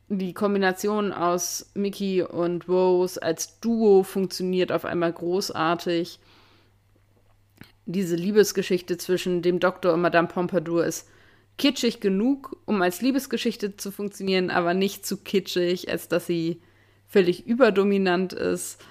[0.08, 6.18] Die Kombination aus Mickey und Rose als Duo funktioniert auf einmal großartig.
[7.86, 11.08] Diese Liebesgeschichte zwischen dem Doktor und Madame Pompadour ist
[11.58, 16.62] kitschig genug, um als Liebesgeschichte zu funktionieren, aber nicht zu kitschig, als dass sie
[17.06, 18.82] völlig überdominant ist.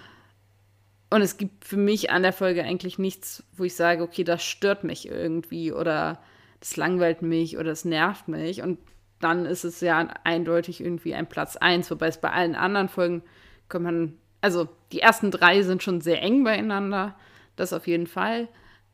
[1.10, 4.44] Und es gibt für mich an der Folge eigentlich nichts, wo ich sage, okay, das
[4.44, 6.20] stört mich irgendwie oder
[6.60, 8.62] das langweilt mich oder das nervt mich.
[8.62, 8.80] Und
[9.20, 13.24] dann ist es ja eindeutig irgendwie ein Platz 1, wobei es bei allen anderen Folgen
[13.70, 17.16] kann man, also die ersten drei sind schon sehr eng beieinander,
[17.56, 18.50] das auf jeden Fall.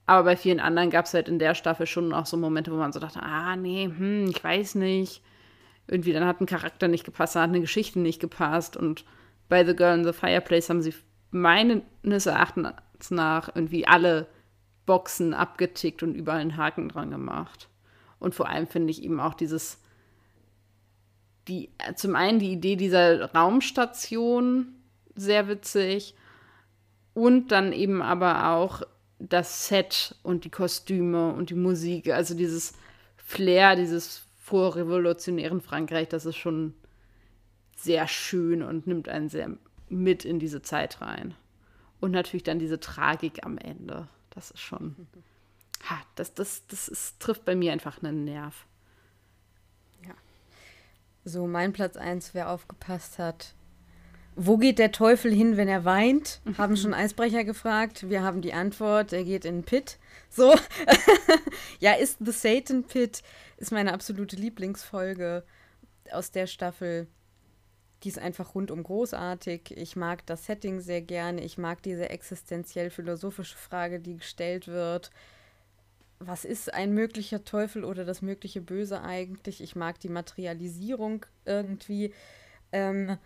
[0.06, 2.76] Aber bei vielen anderen gab es halt in der Staffel schon auch so Momente, wo
[2.76, 5.22] man so dachte, ah, nee, hm, ich weiß nicht.
[5.88, 8.78] Irgendwie dann hat ein Charakter nicht gepasst, dann hat eine Geschichte nicht gepasst.
[8.78, 9.06] Und
[9.50, 10.94] bei The Girl in the Fireplace haben sie
[11.34, 12.72] meines Erachtens
[13.10, 14.28] nach irgendwie alle
[14.86, 17.70] Boxen abgetickt und überall einen Haken dran gemacht.
[18.20, 19.80] Und vor allem finde ich eben auch dieses,
[21.48, 24.76] die, zum einen die Idee dieser Raumstation
[25.16, 26.16] sehr witzig
[27.14, 28.82] und dann eben aber auch
[29.20, 32.74] das Set und die Kostüme und die Musik, also dieses
[33.18, 36.74] Flair, dieses vorrevolutionären Frankreich, das ist schon
[37.76, 39.58] sehr schön und nimmt einen sehr
[39.94, 41.36] mit in diese Zeit rein.
[42.00, 44.08] Und natürlich dann diese Tragik am Ende.
[44.30, 45.08] Das ist schon.
[45.90, 48.66] Ha, das, das, das ist, trifft bei mir einfach einen Nerv.
[50.06, 50.14] Ja.
[51.24, 53.54] So, mein Platz 1, wer aufgepasst hat.
[54.36, 56.42] Wo geht der Teufel hin, wenn er weint?
[56.58, 58.10] Haben schon Eisbrecher gefragt.
[58.10, 60.00] Wir haben die Antwort, er geht in den Pit.
[60.30, 60.56] So.
[61.80, 63.22] ja, ist The Satan Pit,
[63.58, 65.44] ist meine absolute Lieblingsfolge
[66.12, 67.08] aus der Staffel
[68.04, 69.76] die ist einfach rundum großartig.
[69.78, 71.42] Ich mag das Setting sehr gerne.
[71.42, 75.10] Ich mag diese existenziell-philosophische Frage, die gestellt wird.
[76.20, 79.62] Was ist ein möglicher Teufel oder das mögliche Böse eigentlich?
[79.62, 82.14] Ich mag die Materialisierung irgendwie.
[82.72, 83.18] Ähm,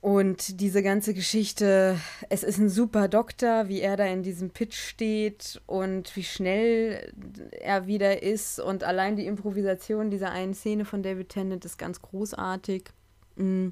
[0.00, 4.76] und diese ganze Geschichte, es ist ein super Doktor, wie er da in diesem Pitch
[4.76, 7.12] steht und wie schnell
[7.50, 8.60] er wieder ist.
[8.60, 12.90] Und allein die Improvisation dieser einen Szene von David Tennant ist ganz großartig.
[13.36, 13.68] Mm.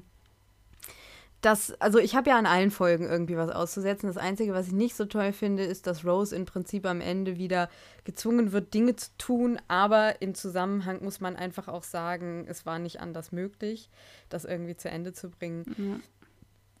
[1.41, 4.07] Das, also ich habe ja an allen Folgen irgendwie was auszusetzen.
[4.07, 7.37] Das Einzige, was ich nicht so toll finde, ist, dass Rose im Prinzip am Ende
[7.37, 7.69] wieder
[8.03, 9.59] gezwungen wird, Dinge zu tun.
[9.67, 13.91] Aber im Zusammenhang muss man einfach auch sagen, es war nicht anders möglich,
[14.29, 16.01] das irgendwie zu Ende zu bringen.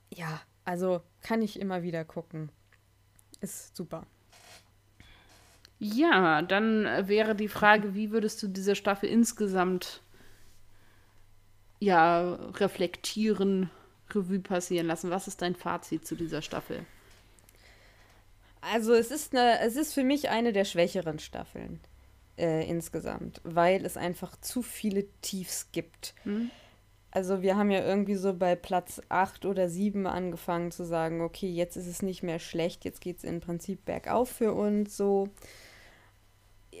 [0.09, 2.49] Ja, ja also kann ich immer wieder gucken.
[3.41, 4.07] Ist super.
[5.77, 10.01] Ja, dann wäre die Frage, wie würdest du diese Staffel insgesamt
[11.79, 13.69] ja, reflektieren,
[14.13, 15.09] Revue passieren lassen.
[15.09, 16.85] Was ist dein Fazit zu dieser Staffel?
[18.61, 21.79] Also es ist eine, es ist für mich eine der schwächeren Staffeln.
[22.37, 26.13] äh, insgesamt, weil es einfach zu viele Tiefs gibt.
[26.25, 26.51] Mhm.
[27.11, 31.49] Also wir haben ja irgendwie so bei Platz 8 oder 7 angefangen zu sagen, okay,
[31.49, 35.29] jetzt ist es nicht mehr schlecht, jetzt geht es im Prinzip bergauf für uns so.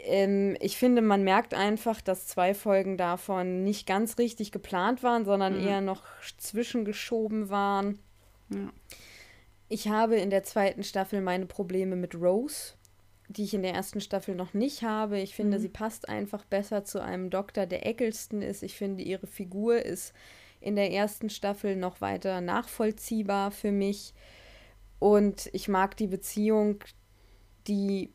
[0.03, 5.25] Ähm, ich finde, man merkt einfach, dass zwei Folgen davon nicht ganz richtig geplant waren,
[5.25, 5.67] sondern mhm.
[5.67, 6.03] eher noch
[6.37, 7.99] zwischengeschoben waren.
[8.49, 8.69] Ja.
[9.67, 12.73] Ich habe in der zweiten Staffel meine Probleme mit Rose
[13.27, 15.19] die ich in der ersten Staffel noch nicht habe.
[15.19, 15.61] Ich finde, mhm.
[15.61, 18.63] sie passt einfach besser zu einem Doktor, der Eccleston ist.
[18.63, 20.13] Ich finde, ihre Figur ist
[20.61, 24.13] in der ersten Staffel noch weiter nachvollziehbar für mich.
[24.99, 26.83] Und ich mag die Beziehung,
[27.67, 28.13] die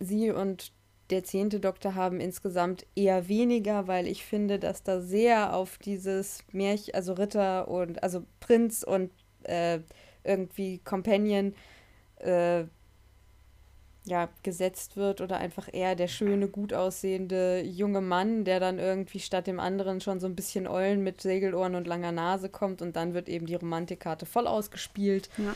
[0.00, 0.72] sie und
[1.10, 6.44] der zehnte Doktor haben insgesamt eher weniger, weil ich finde, dass da sehr auf dieses
[6.52, 9.10] Märchen, also Ritter und also Prinz und
[9.44, 9.80] äh,
[10.24, 11.54] irgendwie Companion
[12.16, 12.64] äh,
[14.04, 19.20] ja, gesetzt wird oder einfach eher der schöne, gut aussehende junge Mann, der dann irgendwie
[19.20, 22.96] statt dem anderen schon so ein bisschen Eulen mit Segelohren und langer Nase kommt und
[22.96, 25.28] dann wird eben die Romantikkarte voll ausgespielt.
[25.36, 25.54] Ja.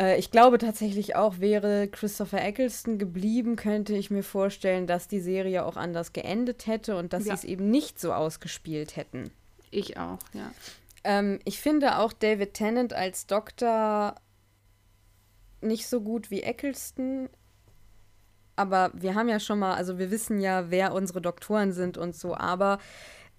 [0.00, 5.20] Äh, ich glaube tatsächlich auch, wäre Christopher Eccleston geblieben, könnte ich mir vorstellen, dass die
[5.20, 7.36] Serie auch anders geendet hätte und dass ja.
[7.36, 9.30] sie es eben nicht so ausgespielt hätten.
[9.70, 10.50] Ich auch, ja.
[11.04, 14.14] Ähm, ich finde auch David Tennant als Doktor
[15.60, 17.28] nicht so gut wie Eccleston
[18.58, 22.16] aber wir haben ja schon mal, also wir wissen ja, wer unsere Doktoren sind und
[22.16, 22.78] so, aber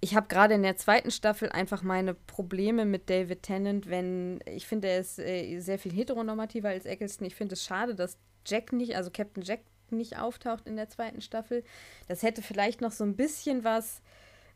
[0.00, 4.66] ich habe gerade in der zweiten Staffel einfach meine Probleme mit David Tennant, wenn ich
[4.66, 7.26] finde, er ist äh, sehr viel heteronormativer als Eccleston.
[7.26, 9.60] Ich finde es schade, dass Jack nicht, also Captain Jack
[9.90, 11.64] nicht auftaucht in der zweiten Staffel.
[12.08, 14.00] Das hätte vielleicht noch so ein bisschen was,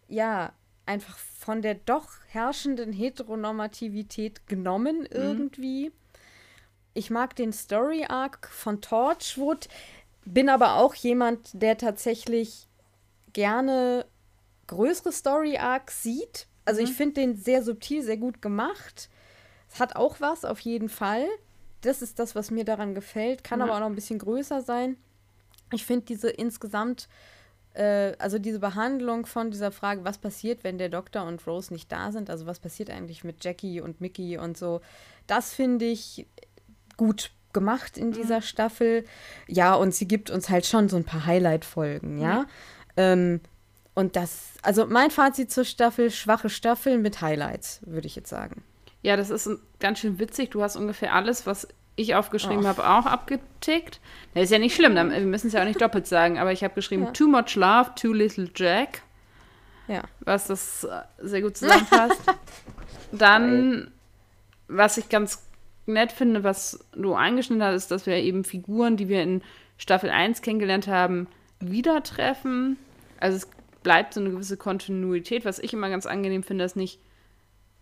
[0.08, 0.52] ja,
[0.86, 5.08] einfach von der doch herrschenden Heteronormativität genommen mhm.
[5.10, 5.88] irgendwie.
[5.88, 5.92] Mhm.
[6.94, 9.68] Ich mag den Story Arc von Torchwood
[10.24, 12.66] bin aber auch jemand, der tatsächlich
[13.32, 14.06] gerne
[14.66, 16.46] größere Story Arcs sieht.
[16.64, 16.88] Also mhm.
[16.88, 19.08] ich finde den sehr subtil, sehr gut gemacht.
[19.72, 21.26] Es hat auch was, auf jeden Fall.
[21.80, 23.44] Das ist das, was mir daran gefällt.
[23.44, 23.64] Kann mhm.
[23.64, 24.96] aber auch noch ein bisschen größer sein.
[25.72, 27.08] Ich finde diese insgesamt,
[27.74, 31.90] äh, also diese Behandlung von dieser Frage, was passiert, wenn der Doktor und Rose nicht
[31.90, 34.80] da sind, also was passiert eigentlich mit Jackie und Mickey und so,
[35.26, 36.26] das finde ich
[36.96, 38.42] gut gemacht in dieser mhm.
[38.42, 39.04] Staffel.
[39.48, 42.40] Ja, und sie gibt uns halt schon so ein paar Highlight-Folgen, ja.
[42.40, 42.46] Mhm.
[42.96, 43.40] Ähm,
[43.94, 48.62] und das, also mein Fazit zur Staffel, schwache Staffel mit Highlights, würde ich jetzt sagen.
[49.02, 49.48] Ja, das ist
[49.80, 50.50] ganz schön witzig.
[50.50, 52.68] Du hast ungefähr alles, was ich aufgeschrieben oh.
[52.68, 54.00] habe, auch abgetickt.
[54.34, 56.64] Das ist ja nicht schlimm, wir müssen es ja auch nicht doppelt sagen, aber ich
[56.64, 57.10] habe geschrieben, ja.
[57.10, 59.02] too much love, too little Jack.
[59.86, 60.02] Ja.
[60.20, 62.20] Was das äh, sehr gut zusammenfasst.
[63.12, 63.90] Dann,
[64.66, 65.46] was ich ganz
[65.86, 69.42] nett finde, was du eingeschnitten hast, ist, dass wir eben Figuren, die wir in
[69.76, 71.28] Staffel 1 kennengelernt haben,
[71.60, 72.78] wieder treffen.
[73.20, 73.48] Also es
[73.84, 76.98] bleibt so eine gewisse Kontinuität, was ich immer ganz angenehm finde, dass nicht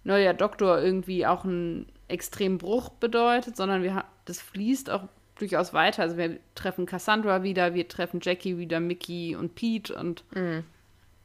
[0.05, 5.05] neuer Doktor irgendwie auch einen extremen Bruch bedeutet, sondern wir, das fließt auch
[5.38, 6.03] durchaus weiter.
[6.03, 10.65] Also wir treffen Cassandra wieder, wir treffen Jackie wieder, Mickey und Pete und mhm.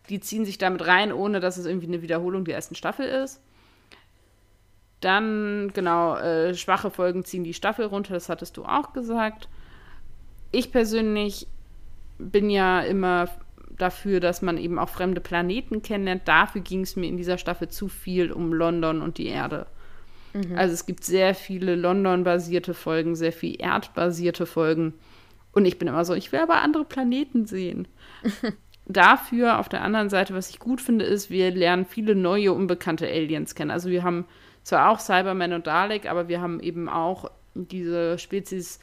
[0.10, 3.42] die ziehen sich damit rein, ohne dass es irgendwie eine Wiederholung der ersten Staffel ist.
[5.02, 9.50] Dann, genau, äh, schwache Folgen ziehen die Staffel runter, das hattest du auch gesagt.
[10.52, 11.48] Ich persönlich
[12.18, 13.28] bin ja immer
[13.78, 16.28] dafür, dass man eben auch fremde Planeten kennenlernt.
[16.28, 19.68] Dafür ging es mir in dieser Staffel zu viel um London und die Erde.
[20.34, 20.58] Mhm.
[20.58, 24.94] Also es gibt sehr viele London-basierte Folgen, sehr viel erdbasierte Folgen.
[25.52, 27.88] Und ich bin immer so, ich will aber andere Planeten sehen.
[28.86, 33.08] Dafür auf der anderen Seite, was ich gut finde, ist, wir lernen viele neue, unbekannte
[33.08, 33.72] Aliens kennen.
[33.72, 34.26] Also wir haben
[34.64, 38.80] zwar auch Cyberman und Dalek, aber wir haben eben auch diese Spezies,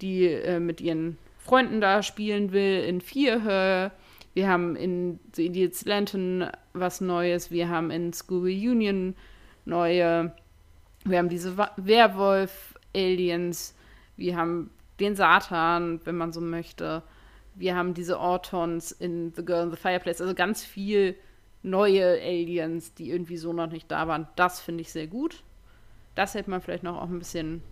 [0.00, 3.92] die äh, mit ihren Freunden da spielen will, in Vierhöhe.
[4.36, 7.50] Wir haben in The Idiot's Lantern was Neues.
[7.50, 9.16] Wir haben in School Union
[9.64, 10.30] neue.
[11.06, 13.74] Wir haben diese Werwolf-Aliens.
[14.18, 14.68] Wir haben
[15.00, 17.02] den Satan, wenn man so möchte.
[17.54, 20.20] Wir haben diese Ortons in The Girl in the Fireplace.
[20.20, 21.16] Also ganz viel
[21.62, 24.28] neue Aliens, die irgendwie so noch nicht da waren.
[24.36, 25.44] Das finde ich sehr gut.
[26.14, 27.62] Das hätte man vielleicht noch auch ein bisschen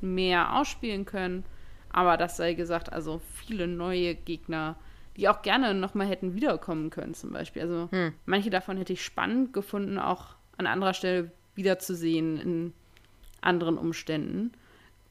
[0.00, 1.42] mehr ausspielen können.
[1.90, 4.76] Aber das sei gesagt, also viele neue Gegner,
[5.16, 7.62] die auch gerne nochmal hätten wiederkommen können, zum Beispiel.
[7.62, 8.12] Also hm.
[8.24, 12.72] manche davon hätte ich spannend gefunden, auch an anderer Stelle wiederzusehen in
[13.40, 14.52] anderen Umständen.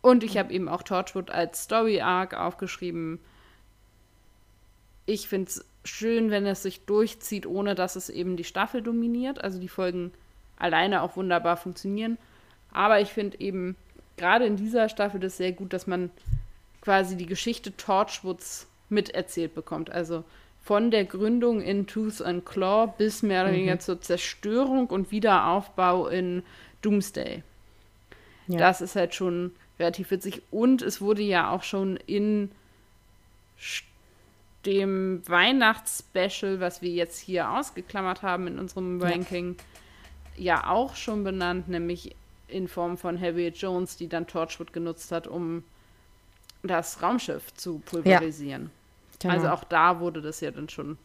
[0.01, 3.19] Und ich habe eben auch Torchwood als Story Arc aufgeschrieben.
[5.05, 9.43] Ich finde es schön, wenn es sich durchzieht, ohne dass es eben die Staffel dominiert.
[9.43, 10.11] Also die Folgen
[10.57, 12.17] alleine auch wunderbar funktionieren.
[12.71, 13.75] Aber ich finde eben
[14.17, 16.09] gerade in dieser Staffel das sehr gut, dass man
[16.81, 19.89] quasi die Geschichte Torchwoods miterzählt bekommt.
[19.89, 20.23] Also
[20.63, 23.79] von der Gründung in Tooth and Claw bis mehr oder weniger mhm.
[23.79, 26.43] zur Zerstörung und Wiederaufbau in
[26.81, 27.43] Doomsday.
[28.47, 28.59] Ja.
[28.59, 30.43] Das ist halt schon relativ witzig.
[30.51, 32.51] Und es wurde ja auch schon in
[34.65, 39.55] dem Weihnachtsspecial, was wir jetzt hier ausgeklammert haben in unserem Ranking,
[40.37, 42.15] ja, ja auch schon benannt, nämlich
[42.47, 45.63] in Form von Harriet Jones, die dann Torchwood genutzt hat, um
[46.63, 48.63] das Raumschiff zu pulverisieren.
[48.63, 48.80] Ja.
[49.21, 49.33] Genau.
[49.33, 50.97] Also auch da wurde das ja dann schon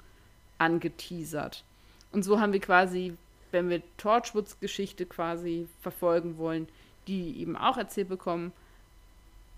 [0.58, 1.64] angeteasert.
[2.12, 3.14] Und so haben wir quasi,
[3.50, 6.68] wenn wir Torchwoods Geschichte quasi verfolgen wollen,
[7.06, 8.52] die eben auch erzählt bekommen.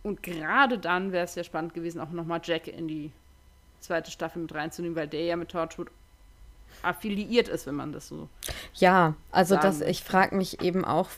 [0.03, 3.13] Und gerade dann wäre es ja spannend gewesen, auch nochmal Jack in die
[3.81, 5.89] zweite Staffel mit reinzunehmen, weil der ja mit Torchwood
[6.83, 8.29] affiliiert ist, wenn man das so.
[8.75, 11.11] Ja, also das, ich frage mich eben auch,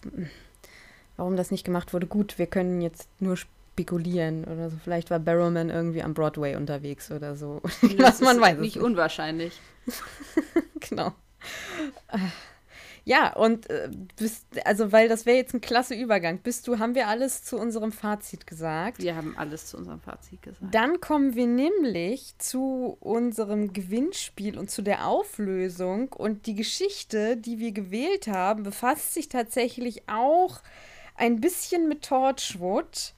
[1.17, 2.07] warum das nicht gemacht wurde.
[2.07, 3.37] Gut, wir können jetzt nur
[3.81, 4.77] spekulieren oder so.
[4.83, 7.61] Vielleicht war Barrowman irgendwie am Broadway unterwegs oder so.
[7.99, 8.59] Was man weiß.
[8.59, 9.59] Nicht unwahrscheinlich.
[10.89, 11.13] genau.
[13.05, 16.39] Ja, und äh, bist, also weil das wäre jetzt ein klasse Übergang.
[16.39, 18.99] Bist du, haben wir alles zu unserem Fazit gesagt?
[18.99, 20.75] Wir haben alles zu unserem Fazit gesagt.
[20.75, 26.13] Dann kommen wir nämlich zu unserem Gewinnspiel und zu der Auflösung.
[26.13, 30.61] Und die Geschichte, die wir gewählt haben, befasst sich tatsächlich auch
[31.17, 33.15] ein bisschen mit Torchwood.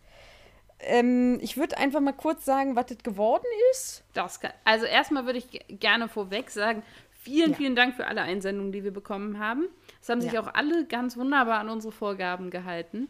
[0.82, 4.04] Ähm, ich würde einfach mal kurz sagen, was das geworden ist.
[4.14, 7.56] Das kann, also erstmal würde ich gerne vorweg sagen, vielen, ja.
[7.56, 9.68] vielen Dank für alle Einsendungen, die wir bekommen haben.
[10.00, 10.40] Es haben sich ja.
[10.40, 13.08] auch alle ganz wunderbar an unsere Vorgaben gehalten.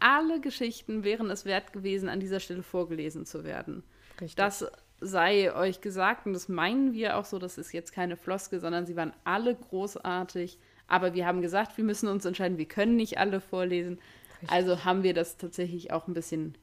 [0.00, 3.84] Alle Geschichten wären es wert gewesen, an dieser Stelle vorgelesen zu werden.
[4.20, 4.36] Richtig.
[4.36, 4.66] Das
[5.00, 8.86] sei euch gesagt und das meinen wir auch so, das ist jetzt keine Floske, sondern
[8.86, 10.58] sie waren alle großartig.
[10.86, 13.98] Aber wir haben gesagt, wir müssen uns entscheiden, wir können nicht alle vorlesen.
[14.40, 14.50] Richtig.
[14.50, 16.56] Also haben wir das tatsächlich auch ein bisschen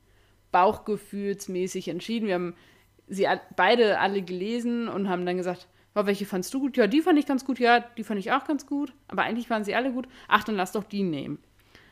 [0.51, 2.27] bauchgefühlsmäßig entschieden.
[2.27, 2.55] Wir haben
[3.07, 6.77] sie beide alle gelesen und haben dann gesagt, oh, welche fandst du gut?
[6.77, 8.93] Ja, die fand ich ganz gut, ja, die fand ich auch ganz gut.
[9.07, 10.07] Aber eigentlich waren sie alle gut.
[10.27, 11.39] Ach, dann lass doch die nehmen.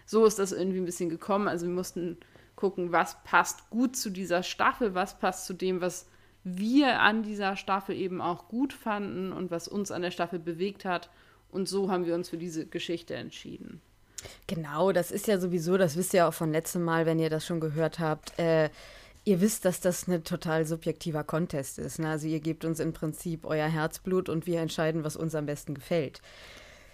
[0.05, 1.47] So ist das irgendwie ein bisschen gekommen.
[1.47, 2.17] Also wir mussten
[2.55, 6.07] gucken, was passt gut zu dieser Staffel, was passt zu dem, was
[6.43, 10.85] wir an dieser Staffel eben auch gut fanden und was uns an der Staffel bewegt
[10.85, 11.09] hat.
[11.51, 13.81] Und so haben wir uns für diese Geschichte entschieden.
[14.47, 17.45] Genau, das ist ja sowieso, das wisst ihr auch von letztem Mal, wenn ihr das
[17.45, 18.37] schon gehört habt.
[18.39, 18.69] Äh,
[19.25, 21.99] ihr wisst, dass das ein total subjektiver Contest ist.
[21.99, 22.09] Ne?
[22.09, 25.75] Also ihr gebt uns im Prinzip euer Herzblut und wir entscheiden, was uns am besten
[25.75, 26.21] gefällt.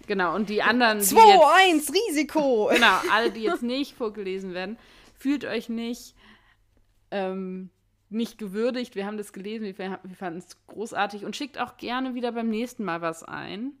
[0.06, 1.00] Genau, und die anderen.
[1.00, 2.70] 2-1, Risiko!
[2.76, 4.78] Genau, alle, die jetzt nicht vorgelesen werden,
[5.18, 6.14] fühlt euch nicht,
[7.10, 7.70] ähm,
[8.08, 8.94] nicht gewürdigt.
[8.94, 12.48] Wir haben das gelesen, wir, wir fanden es großartig und schickt auch gerne wieder beim
[12.48, 13.72] nächsten Mal was ein.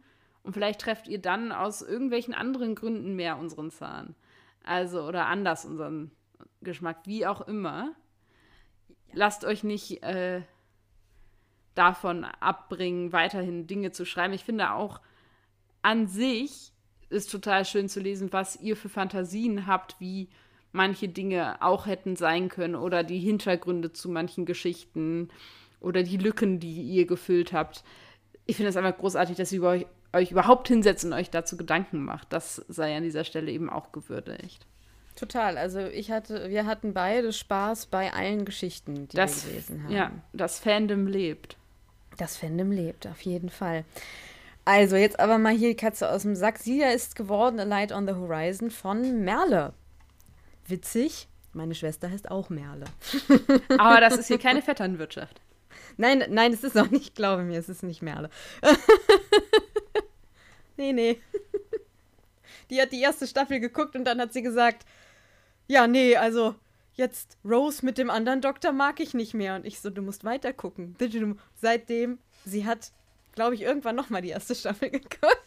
[0.46, 4.14] Und vielleicht trefft ihr dann aus irgendwelchen anderen Gründen mehr unseren Zahn.
[4.62, 6.12] Also, oder anders unseren
[6.60, 7.96] Geschmack, wie auch immer.
[9.12, 10.42] Lasst euch nicht äh,
[11.74, 14.34] davon abbringen, weiterhin Dinge zu schreiben.
[14.34, 15.00] Ich finde auch
[15.82, 16.72] an sich
[17.08, 20.28] ist total schön zu lesen, was ihr für Fantasien habt, wie
[20.70, 25.28] manche Dinge auch hätten sein können oder die Hintergründe zu manchen Geschichten
[25.80, 27.82] oder die Lücken, die ihr gefüllt habt.
[28.44, 31.56] Ich finde es einfach großartig, dass ihr über euch euch überhaupt hinsetzt und euch dazu
[31.56, 32.32] Gedanken macht.
[32.32, 34.66] Das sei an dieser Stelle eben auch gewürdigt.
[35.14, 35.56] Total.
[35.56, 39.92] Also ich hatte, wir hatten beide Spaß bei allen Geschichten, die das, wir gelesen haben.
[39.92, 41.56] Ja, das Fandom lebt.
[42.18, 43.84] Das Fandom lebt, auf jeden Fall.
[44.64, 46.58] Also, jetzt aber mal hier die Katze aus dem Sack.
[46.58, 49.72] Sie ist geworden A Light on the Horizon von Merle.
[50.66, 52.86] Witzig, meine Schwester heißt auch Merle.
[53.78, 55.40] Aber das ist hier keine Vetternwirtschaft.
[55.96, 58.28] Nein, nein, es ist auch nicht, glaube mir, es ist nicht Merle.
[60.92, 61.20] nee, nee.
[62.70, 64.84] Die hat die erste Staffel geguckt und dann hat sie gesagt,
[65.68, 66.56] ja, nee, also
[66.94, 69.54] jetzt Rose mit dem anderen Doktor mag ich nicht mehr.
[69.54, 70.96] Und ich so, du musst weiter gucken.
[71.54, 72.90] Seitdem, sie hat,
[73.34, 75.42] glaube ich, irgendwann noch mal die erste Staffel geguckt.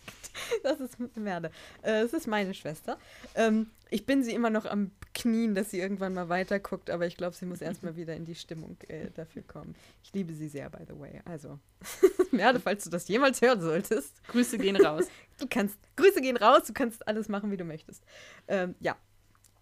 [0.64, 1.52] Das ist Merde.
[1.82, 2.98] Äh, das ist meine Schwester.
[3.36, 7.08] Ähm, ich bin sie immer noch am Knien, dass sie irgendwann mal weiter guckt, aber
[7.08, 9.76] ich glaube, sie muss erstmal wieder in die Stimmung äh, dafür kommen.
[10.04, 11.22] Ich liebe sie sehr, by the way.
[11.26, 11.60] Also,
[12.32, 14.24] Merde, falls du das jemals hören solltest.
[14.28, 15.08] Grüße gehen raus.
[15.40, 18.04] Du kannst, Grüße gehen raus, du kannst alles machen, wie du möchtest.
[18.48, 18.96] Ähm, ja,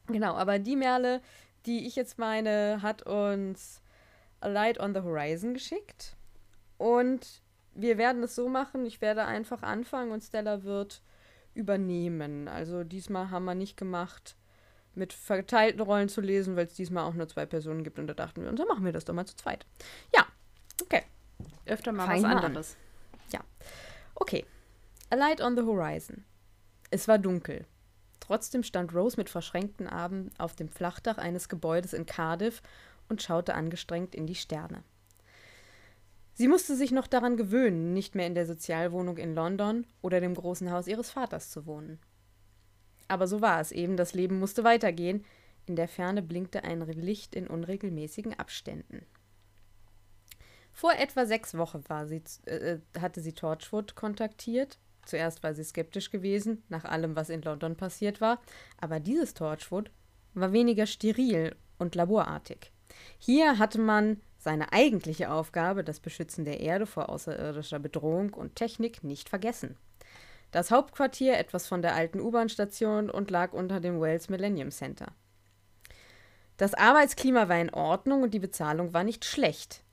[0.07, 1.21] genau, aber die Merle,
[1.65, 3.81] die ich jetzt meine, hat uns
[4.41, 6.15] A Light on the Horizon geschickt.
[6.77, 7.41] Und
[7.78, 11.01] wir werden es so machen, ich werde einfach anfangen und Stella wird
[11.53, 12.47] übernehmen.
[12.47, 14.36] Also diesmal haben wir nicht gemacht,
[14.95, 18.13] mit verteilten Rollen zu lesen, weil es diesmal auch nur zwei Personen gibt und da
[18.13, 19.65] dachten wir uns, dann machen wir das doch mal zu zweit.
[20.13, 20.25] Ja,
[20.82, 21.03] okay.
[21.65, 22.73] Öfter mal Fein was anderes.
[22.73, 23.19] An.
[23.34, 23.39] Ja.
[24.15, 24.45] Okay.
[25.09, 26.25] A Light on the Horizon.
[26.89, 27.65] Es war dunkel.
[28.19, 32.61] Trotzdem stand Rose mit verschränkten Armen auf dem Flachdach eines Gebäudes in Cardiff
[33.07, 34.84] und schaute angestrengt in die Sterne.
[36.38, 40.35] Sie musste sich noch daran gewöhnen, nicht mehr in der Sozialwohnung in London oder dem
[40.35, 41.97] großen Haus ihres Vaters zu wohnen.
[43.07, 45.25] Aber so war es eben, das Leben musste weitergehen.
[45.65, 49.07] In der Ferne blinkte ein Licht in unregelmäßigen Abständen.
[50.71, 54.77] Vor etwa sechs Wochen sie, äh, hatte sie Torchwood kontaktiert.
[55.07, 58.39] Zuerst war sie skeptisch gewesen, nach allem, was in London passiert war,
[58.79, 59.89] aber dieses Torchwood
[60.35, 62.71] war weniger steril und laborartig.
[63.17, 69.04] Hier hatte man seine eigentliche Aufgabe, das Beschützen der Erde vor außerirdischer Bedrohung und Technik,
[69.04, 69.76] nicht vergessen.
[70.52, 75.08] Das Hauptquartier etwas von der alten U-Bahn-Station und lag unter dem Wales Millennium Center.
[76.56, 79.84] Das Arbeitsklima war in Ordnung und die Bezahlung war nicht schlecht.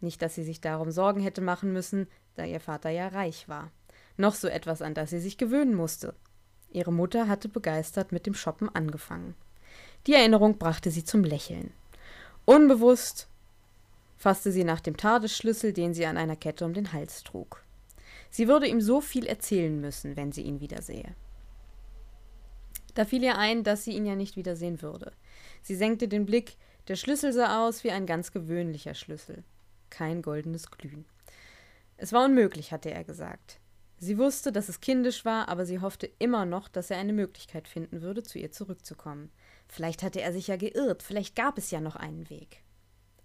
[0.00, 3.70] Nicht, dass sie sich darum Sorgen hätte machen müssen, da ihr Vater ja reich war.
[4.16, 6.14] Noch so etwas, an das sie sich gewöhnen musste.
[6.70, 9.34] Ihre Mutter hatte begeistert mit dem Shoppen angefangen.
[10.06, 11.70] Die Erinnerung brachte sie zum Lächeln.
[12.46, 13.28] Unbewusst
[14.16, 17.64] fasste sie nach dem Tadesschlüssel, den sie an einer Kette um den Hals trug.
[18.30, 21.14] Sie würde ihm so viel erzählen müssen, wenn sie ihn wiedersehe.
[22.94, 25.12] Da fiel ihr ein, dass sie ihn ja nicht wiedersehen würde.
[25.62, 26.56] Sie senkte den Blick,
[26.88, 29.42] der Schlüssel sah aus wie ein ganz gewöhnlicher Schlüssel.
[29.90, 31.04] Kein goldenes Glühen.
[31.96, 33.60] Es war unmöglich, hatte er gesagt.
[33.98, 37.68] Sie wusste, dass es kindisch war, aber sie hoffte immer noch, dass er eine Möglichkeit
[37.68, 39.30] finden würde, zu ihr zurückzukommen.
[39.68, 42.63] Vielleicht hatte er sich ja geirrt, vielleicht gab es ja noch einen Weg.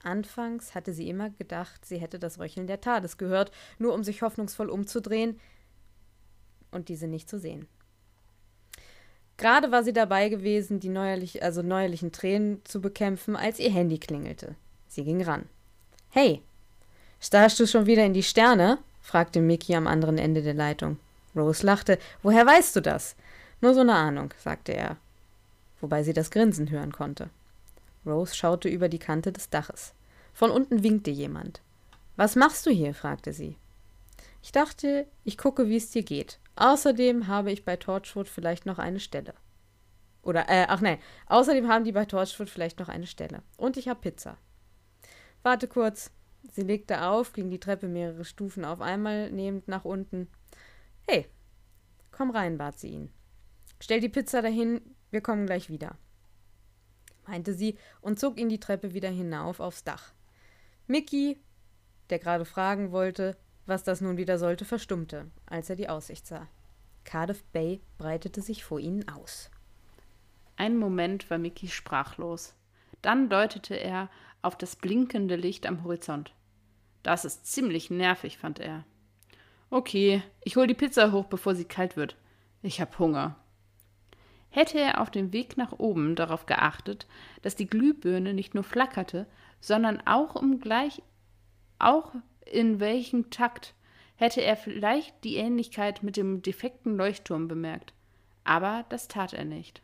[0.03, 4.21] Anfangs hatte sie immer gedacht, sie hätte das Röcheln der Tades gehört, nur um sich
[4.21, 5.39] hoffnungsvoll umzudrehen
[6.71, 7.67] und diese nicht zu sehen.
[9.37, 13.97] Gerade war sie dabei gewesen, die neuerlich, also neuerlichen Tränen zu bekämpfen, als ihr Handy
[13.97, 14.55] klingelte.
[14.87, 15.47] Sie ging ran.
[16.09, 16.41] Hey,
[17.19, 18.79] starrst du schon wieder in die Sterne?
[19.01, 20.97] fragte Mickey am anderen Ende der Leitung.
[21.35, 21.99] Rose lachte.
[22.21, 23.15] Woher weißt du das?
[23.61, 24.97] Nur so eine Ahnung, sagte er,
[25.79, 27.29] wobei sie das Grinsen hören konnte.
[28.10, 29.93] Rose schaute über die Kante des Daches.
[30.34, 31.62] Von unten winkte jemand.
[32.16, 32.93] Was machst du hier?
[32.93, 33.57] fragte sie.
[34.41, 36.39] Ich dachte, ich gucke, wie es dir geht.
[36.55, 39.34] Außerdem habe ich bei Torchwood vielleicht noch eine Stelle.
[40.22, 43.41] Oder, äh, ach nein, außerdem haben die bei Torchwood vielleicht noch eine Stelle.
[43.57, 44.38] Und ich habe Pizza.
[45.43, 46.12] Warte kurz.
[46.51, 50.30] Sie legte auf, ging die Treppe mehrere Stufen auf einmal nehmend nach unten.
[51.07, 51.28] Hey,
[52.12, 53.12] komm rein, bat sie ihn.
[53.82, 54.82] Stell die Pizza dahin,
[55.12, 55.97] wir kommen gleich wieder
[57.30, 60.13] meinte sie und zog ihn die Treppe wieder hinauf aufs Dach.
[60.88, 61.38] Mickey,
[62.09, 66.47] der gerade fragen wollte, was das nun wieder sollte, verstummte, als er die Aussicht sah.
[67.03, 69.51] Cardiff Bay breitete sich vor ihnen aus.
[70.57, 72.55] Einen Moment war Mickey sprachlos.
[73.01, 74.09] Dann deutete er
[74.41, 76.34] auf das blinkende Licht am Horizont.
[77.03, 78.84] Das ist ziemlich nervig, fand er.
[79.69, 82.15] Okay, ich hol die Pizza hoch, bevor sie kalt wird.
[82.61, 83.38] Ich hab Hunger.
[84.49, 87.07] Hätte er auf dem Weg nach oben darauf geachtet,
[87.41, 89.27] dass die Glühbirne nicht nur flackerte,
[89.59, 91.01] sondern auch um gleich
[91.77, 92.13] auch
[92.45, 93.73] in welchem Takt,
[94.15, 97.93] hätte er vielleicht die Ähnlichkeit mit dem defekten Leuchtturm bemerkt.
[98.43, 99.81] Aber das tat er nicht.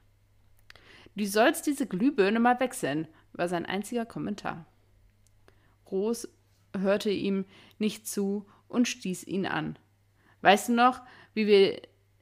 [1.15, 4.65] Du sollst diese Glühbirne mal wechseln, war sein einziger Kommentar.
[5.89, 6.27] Ros
[6.75, 7.45] hörte ihm
[7.79, 9.77] nicht zu und stieß ihn an.
[10.41, 11.01] Weißt du noch,
[11.33, 11.81] wie wir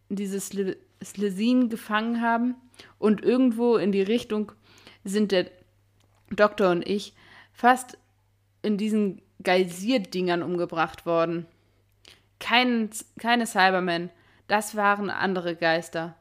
[0.10, 0.54] dieses
[1.04, 2.56] Slesin gefangen haben
[3.00, 4.52] und irgendwo in die Richtung
[5.04, 5.50] sind der
[6.30, 7.14] Doktor und ich
[7.52, 7.98] fast
[8.62, 11.46] in diesen Geysir-Dingern umgebracht worden.
[12.40, 12.90] Kein,
[13.20, 14.10] keine Cybermen,
[14.48, 16.16] das waren andere Geister.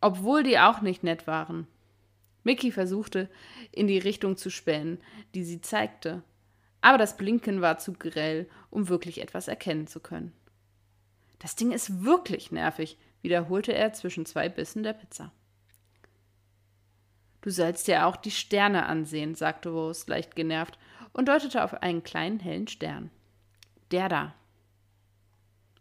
[0.00, 1.66] Obwohl die auch nicht nett waren.
[2.44, 3.28] Mickey versuchte,
[3.72, 4.98] in die Richtung zu spähen,
[5.34, 6.22] die sie zeigte,
[6.80, 10.32] aber das Blinken war zu grell, um wirklich etwas erkennen zu können.
[11.40, 15.32] Das Ding ist wirklich nervig, wiederholte er zwischen zwei Bissen der Pizza.
[17.40, 20.78] Du sollst dir auch die Sterne ansehen, sagte Rose leicht genervt
[21.12, 23.10] und deutete auf einen kleinen hellen Stern.
[23.90, 24.34] Der da.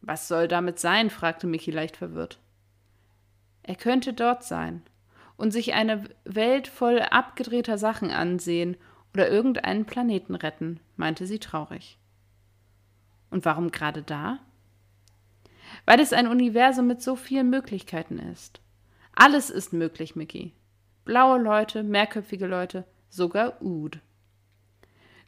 [0.01, 1.11] Was soll damit sein?
[1.11, 2.39] fragte Mickey leicht verwirrt.
[3.61, 4.81] Er könnte dort sein
[5.37, 8.75] und sich eine Welt voll abgedrehter Sachen ansehen
[9.13, 11.99] oder irgendeinen Planeten retten, meinte sie traurig.
[13.29, 14.39] Und warum gerade da?
[15.85, 18.61] Weil es ein Universum mit so vielen Möglichkeiten ist.
[19.13, 20.53] Alles ist möglich, Mickey.
[21.05, 23.99] Blaue Leute, mehrköpfige Leute, sogar Ud.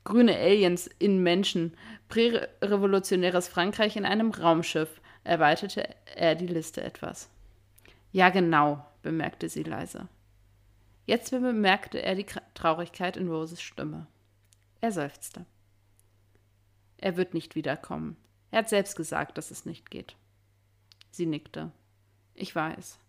[0.03, 1.75] Grüne Aliens in Menschen,
[2.09, 7.29] prärevolutionäres Frankreich in einem Raumschiff, erweiterte er die Liste etwas.
[8.11, 10.07] Ja, genau, bemerkte sie leise.
[11.05, 14.07] Jetzt bemerkte er die Traurigkeit in Roses Stimme.
[14.81, 15.45] Er seufzte.
[16.97, 18.17] Er wird nicht wiederkommen.
[18.51, 20.15] Er hat selbst gesagt, dass es nicht geht.
[21.17, 21.71] Sie nickte.
[22.35, 22.99] Ich weiß.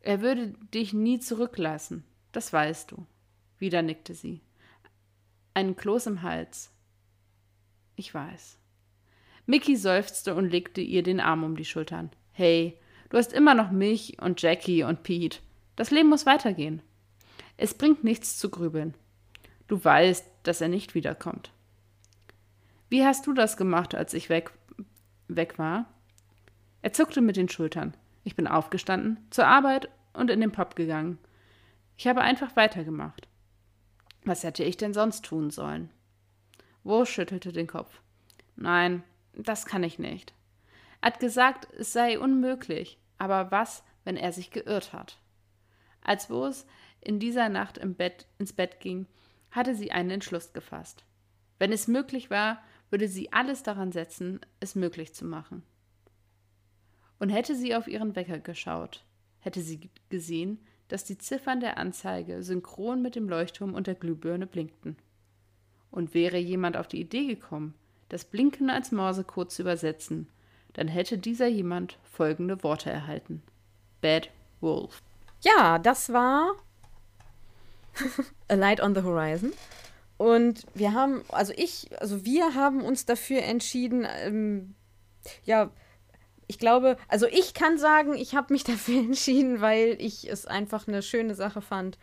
[0.00, 3.06] Er würde dich nie zurücklassen, das weißt du.
[3.58, 4.42] Wieder nickte sie.
[5.54, 6.70] einen Kloß im Hals.
[7.96, 8.58] Ich weiß.
[9.46, 12.10] Mickey seufzte und legte ihr den Arm um die Schultern.
[12.32, 15.38] Hey, du hast immer noch mich und Jackie und Pete.
[15.76, 16.82] Das Leben muss weitergehen.
[17.56, 18.92] Es bringt nichts zu grübeln.
[19.66, 21.52] Du weißt, dass er nicht wiederkommt.
[22.90, 24.52] Wie hast du das gemacht, als ich weg,
[25.28, 25.86] weg war?
[26.82, 27.96] Er zuckte mit den Schultern.
[28.24, 31.18] Ich bin aufgestanden, zur Arbeit und in den Pub gegangen.
[31.96, 33.28] Ich habe einfach weitergemacht.
[34.24, 35.90] Was hätte ich denn sonst tun sollen?
[36.82, 38.00] Wo schüttelte den Kopf.
[38.56, 39.02] Nein,
[39.34, 40.32] das kann ich nicht.
[41.00, 42.98] Er hat gesagt, es sei unmöglich.
[43.18, 45.18] Aber was, wenn er sich geirrt hat?
[46.02, 46.66] Als Wos
[47.00, 49.06] in dieser Nacht im Bett, ins Bett ging,
[49.50, 51.04] hatte sie einen Entschluss gefasst.
[51.58, 55.62] Wenn es möglich war, würde sie alles daran setzen, es möglich zu machen.
[57.18, 59.04] Und hätte sie auf ihren Wecker geschaut,
[59.40, 60.58] hätte sie gesehen,
[60.88, 64.96] dass die Ziffern der Anzeige synchron mit dem Leuchtturm und der Glühbirne blinkten.
[65.90, 67.74] Und wäre jemand auf die Idee gekommen,
[68.08, 70.28] das Blinken als Morsecode zu übersetzen,
[70.72, 73.42] dann hätte dieser jemand folgende Worte erhalten.
[74.00, 74.30] Bad
[74.60, 75.02] Wolf.
[75.40, 76.54] Ja, das war
[78.48, 79.52] A Light on the Horizon.
[80.16, 84.74] Und wir haben, also ich, also wir haben uns dafür entschieden, ähm,
[85.44, 85.70] ja,
[86.46, 90.86] ich glaube, also ich kann sagen, ich habe mich dafür entschieden, weil ich es einfach
[90.88, 91.98] eine schöne Sache fand,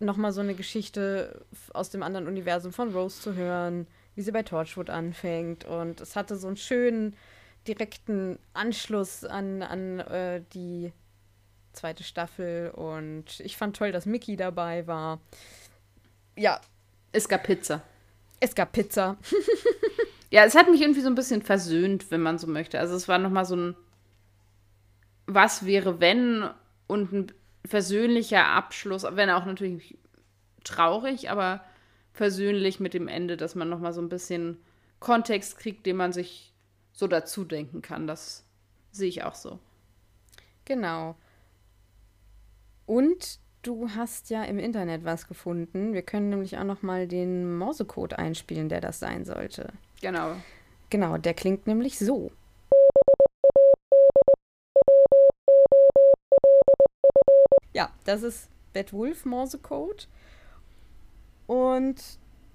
[0.00, 4.42] nochmal so eine Geschichte aus dem anderen Universum von Rose zu hören, wie sie bei
[4.42, 5.64] Torchwood anfängt.
[5.64, 7.16] Und es hatte so einen schönen,
[7.66, 10.92] direkten Anschluss an, an äh, die
[11.72, 12.70] zweite Staffel.
[12.70, 15.20] Und ich fand toll, dass Mickey dabei war.
[16.36, 16.60] Ja.
[17.14, 17.80] Es gab Pizza.
[18.40, 19.16] Es gab Pizza.
[20.30, 22.80] ja, es hat mich irgendwie so ein bisschen versöhnt, wenn man so möchte.
[22.80, 23.76] Also es war nochmal so ein
[25.26, 26.50] Was wäre, wenn
[26.88, 27.32] und ein
[27.64, 29.96] versöhnlicher Abschluss, wenn auch natürlich
[30.64, 31.64] traurig, aber
[32.12, 34.58] versöhnlich mit dem Ende, dass man nochmal so ein bisschen
[34.98, 36.52] Kontext kriegt, den man sich
[36.92, 38.08] so dazu denken kann.
[38.08, 38.44] Das
[38.90, 39.60] sehe ich auch so.
[40.64, 41.16] Genau.
[42.86, 45.92] Und du hast ja im Internet was gefunden.
[45.92, 49.72] Wir können nämlich auch noch mal den Morsecode einspielen, der das sein sollte.
[50.00, 50.36] Genau.
[50.90, 52.30] Genau, der klingt nämlich so.
[57.72, 60.08] Ja, das ist Bad Wolf Morsecode.
[61.46, 62.00] Und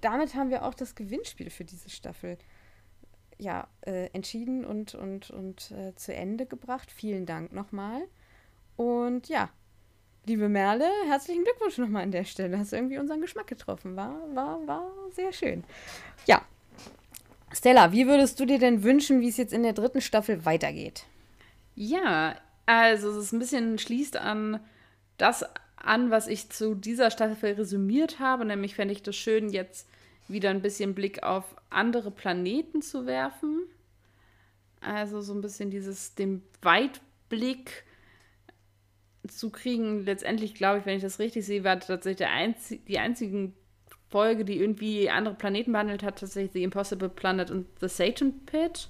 [0.00, 2.38] damit haben wir auch das Gewinnspiel für diese Staffel
[3.38, 6.90] ja, äh, entschieden und, und, und äh, zu Ende gebracht.
[6.90, 8.02] Vielen Dank nochmal.
[8.76, 9.50] Und ja,
[10.26, 12.58] liebe Merle, herzlichen Glückwunsch nochmal an der Stelle.
[12.58, 13.96] Hast irgendwie unseren Geschmack getroffen.
[13.96, 15.64] War, war, war sehr schön.
[16.26, 16.42] Ja.
[17.52, 21.04] Stella, wie würdest du dir denn wünschen, wie es jetzt in der dritten Staffel weitergeht?
[21.74, 24.60] Ja, also es ist ein bisschen schließt an
[25.16, 25.44] das
[25.76, 28.44] an, was ich zu dieser Staffel resümiert habe.
[28.44, 29.88] Nämlich fände ich das schön, jetzt
[30.28, 33.62] wieder ein bisschen Blick auf andere Planeten zu werfen.
[34.80, 37.84] Also so ein bisschen dieses, den Weitblick
[39.28, 40.04] zu kriegen.
[40.04, 43.54] Letztendlich glaube ich, wenn ich das richtig sehe, war tatsächlich der einzig, die einzigen
[44.08, 48.88] Folge, die irgendwie andere Planeten behandelt hat, tatsächlich The Impossible Planet und The Satan Pit,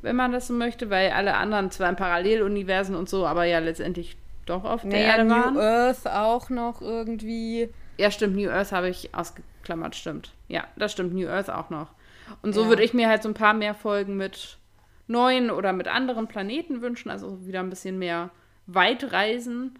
[0.00, 3.58] wenn man das so möchte, weil alle anderen zwar in Paralleluniversen und so, aber ja
[3.58, 4.16] letztendlich
[4.46, 5.54] doch auf der naja, Erde waren.
[5.54, 7.68] New Earth auch noch irgendwie.
[7.98, 10.32] Ja, stimmt, New Earth habe ich ausgeklammert, stimmt.
[10.48, 11.92] Ja, das stimmt, New Earth auch noch.
[12.40, 12.68] Und so ja.
[12.68, 14.58] würde ich mir halt so ein paar mehr Folgen mit
[15.06, 18.30] neuen oder mit anderen Planeten wünschen, also wieder ein bisschen mehr
[18.74, 19.78] Weitreisen.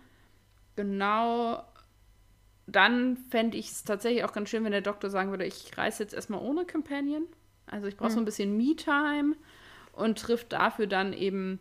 [0.77, 1.65] Genau.
[2.67, 6.03] Dann fände ich es tatsächlich auch ganz schön, wenn der Doktor sagen würde, ich reise
[6.03, 7.27] jetzt erstmal ohne Companion.
[7.67, 8.15] Also ich brauche mhm.
[8.15, 9.37] so ein bisschen Me-Time
[9.93, 11.59] und trifft dafür dann eben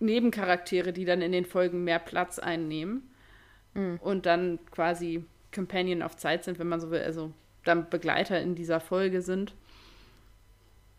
[0.00, 3.10] Nebencharaktere, die dann in den Folgen mehr Platz einnehmen
[3.74, 3.98] mhm.
[4.00, 7.32] und dann quasi Companion auf Zeit sind, wenn man so will, also
[7.64, 9.54] dann Begleiter in dieser Folge sind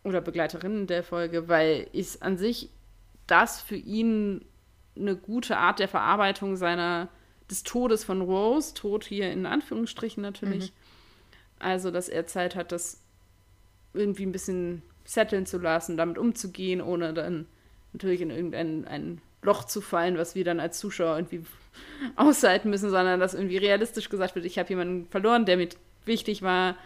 [0.04, 2.70] oder Begleiterinnen der Folge, weil ich an sich
[3.30, 4.44] das für ihn
[4.96, 7.08] eine gute Art der Verarbeitung seiner
[7.50, 10.70] des Todes von Rose, Tod hier in Anführungsstrichen natürlich.
[10.70, 10.76] Mhm.
[11.58, 13.00] Also, dass er Zeit hat, das
[13.92, 17.46] irgendwie ein bisschen setteln zu lassen, damit umzugehen, ohne dann
[17.92, 21.44] natürlich in irgendein ein Loch zu fallen, was wir dann als Zuschauer irgendwie
[22.16, 25.68] aushalten müssen, sondern dass irgendwie realistisch gesagt wird, ich habe jemanden verloren, der mir
[26.04, 26.76] wichtig war.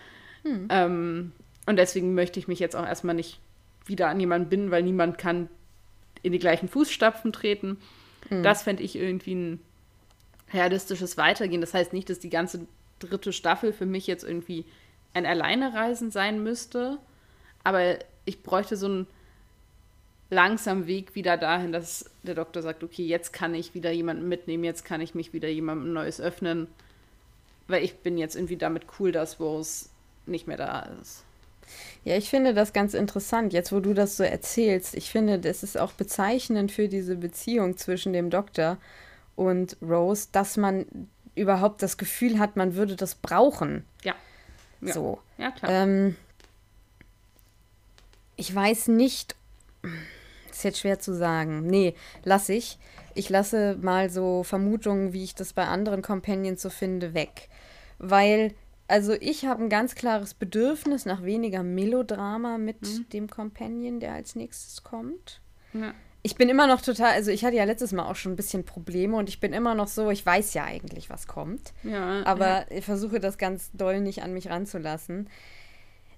[0.42, 0.68] Hm.
[0.70, 1.32] Ähm,
[1.66, 3.40] und deswegen möchte ich mich jetzt auch erstmal nicht
[3.86, 5.48] wieder an jemanden binden, weil niemand kann
[6.24, 7.78] in die gleichen Fußstapfen treten.
[8.28, 8.42] Hm.
[8.42, 9.60] Das fände ich irgendwie ein
[10.52, 11.60] realistisches Weitergehen.
[11.60, 12.66] Das heißt nicht, dass die ganze
[12.98, 14.64] dritte Staffel für mich jetzt irgendwie
[15.12, 16.98] ein Alleinereisen sein müsste,
[17.62, 19.06] aber ich bräuchte so einen
[20.30, 24.64] langsam Weg wieder dahin, dass der Doktor sagt, okay, jetzt kann ich wieder jemanden mitnehmen,
[24.64, 26.66] jetzt kann ich mich wieder jemandem Neues öffnen.
[27.68, 29.88] weil ich bin jetzt irgendwie damit cool, dass Rose
[30.26, 31.24] nicht mehr da ist.
[32.04, 34.94] Ja, ich finde das ganz interessant, jetzt wo du das so erzählst.
[34.94, 38.78] Ich finde, das ist auch bezeichnend für diese Beziehung zwischen dem Doktor
[39.36, 40.86] und Rose, dass man
[41.34, 43.84] überhaupt das Gefühl hat, man würde das brauchen.
[44.02, 44.14] Ja.
[44.80, 44.92] ja.
[44.92, 45.20] So.
[45.38, 45.70] Ja, klar.
[45.70, 46.16] Ähm,
[48.36, 49.34] ich weiß nicht,
[50.50, 51.66] ist jetzt schwer zu sagen.
[51.66, 52.78] Nee, lass ich.
[53.14, 57.48] Ich lasse mal so Vermutungen, wie ich das bei anderen Companions so finde, weg.
[57.98, 58.54] Weil,
[58.86, 63.08] also ich habe ein ganz klares Bedürfnis nach weniger Melodrama mit mhm.
[63.10, 65.40] dem Companion, der als nächstes kommt.
[65.72, 65.94] Ja.
[66.22, 68.64] Ich bin immer noch total, also ich hatte ja letztes Mal auch schon ein bisschen
[68.64, 71.74] Probleme und ich bin immer noch so, ich weiß ja eigentlich, was kommt.
[71.82, 72.66] Ja, aber ja.
[72.70, 75.28] ich versuche das ganz doll nicht an mich ranzulassen.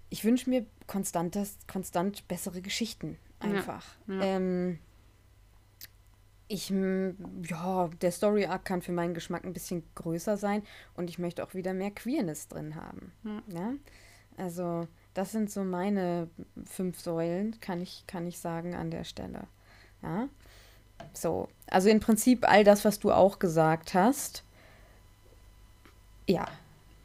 [0.08, 1.36] Ich wünsche mir konstant,
[1.66, 3.84] konstant bessere Geschichten einfach.
[4.08, 4.78] Ähm,
[6.48, 10.62] ich, ja, der Story Arc kann für meinen Geschmack ein bisschen größer sein
[10.94, 13.12] und ich möchte auch wieder mehr Queerness drin haben.
[13.24, 13.42] Ja.
[13.48, 13.72] ja?
[14.36, 16.28] Also, das sind so meine
[16.64, 19.44] fünf Säulen, kann ich, kann ich sagen an der Stelle.
[20.02, 20.28] Ja.
[21.12, 24.44] So, also im Prinzip all das, was du auch gesagt hast.
[26.28, 26.46] Ja.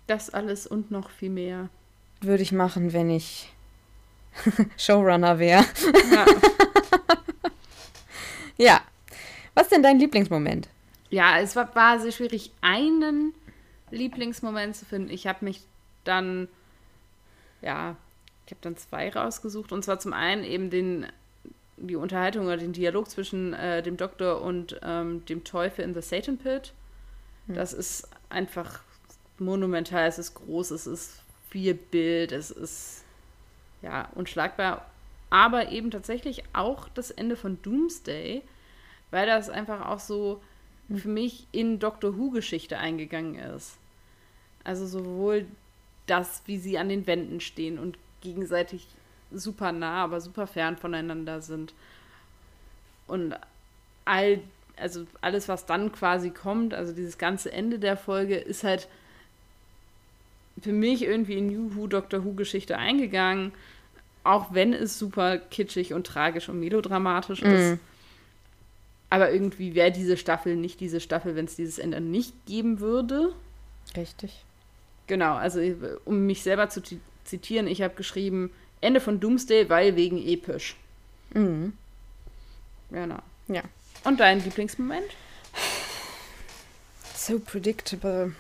[0.08, 1.70] Das alles und noch viel mehr.
[2.22, 3.52] Würde ich machen, wenn ich
[4.78, 5.66] Showrunner wäre.
[6.12, 6.26] Ja.
[8.58, 8.82] ja.
[9.54, 10.70] Was ist denn dein Lieblingsmoment?
[11.10, 13.34] Ja, es war, war sehr schwierig, einen
[13.92, 15.10] Lieblingsmoment zu finden.
[15.10, 15.62] Ich habe mich
[16.04, 16.48] dann,
[17.62, 17.96] ja,
[18.46, 19.72] ich habe dann zwei rausgesucht.
[19.72, 21.06] Und zwar zum einen eben den,
[21.78, 26.02] die Unterhaltung oder den Dialog zwischen äh, dem Doktor und ähm, dem Teufel in The
[26.02, 26.74] Satan Pit.
[27.48, 27.56] Hm.
[27.56, 28.80] Das ist einfach
[29.38, 33.04] monumental, es ist groß, es ist viel Bild, es ist
[33.82, 34.86] ja unschlagbar.
[35.30, 38.44] Aber eben tatsächlich auch das Ende von Doomsday
[39.12, 40.42] weil das einfach auch so
[40.94, 43.78] für mich in Doctor Who-Geschichte eingegangen ist.
[44.64, 45.46] Also sowohl
[46.06, 48.88] das, wie sie an den Wänden stehen und gegenseitig
[49.32, 51.74] super nah, aber super fern voneinander sind.
[53.08, 53.36] Und
[54.06, 54.40] all,
[54.78, 58.88] also alles, was dann quasi kommt, also dieses ganze Ende der Folge, ist halt
[60.62, 63.54] für mich irgendwie in New Who, Doctor Who-Geschichte eingegangen.
[64.24, 67.46] Auch wenn es super kitschig und tragisch und melodramatisch mm.
[67.48, 67.80] ist.
[69.12, 73.34] Aber irgendwie wäre diese Staffel nicht diese Staffel, wenn es dieses Ende nicht geben würde.
[73.96, 74.46] Richtig.
[75.08, 75.60] Genau, also
[76.06, 76.82] um mich selber zu
[77.26, 80.78] zitieren, ich habe geschrieben, Ende von Doomsday, weil wegen episch.
[81.34, 81.74] Mhm.
[82.90, 83.20] Genau.
[83.50, 83.64] Ja.
[84.06, 85.12] Und dein Lieblingsmoment?
[87.14, 88.34] So predictable.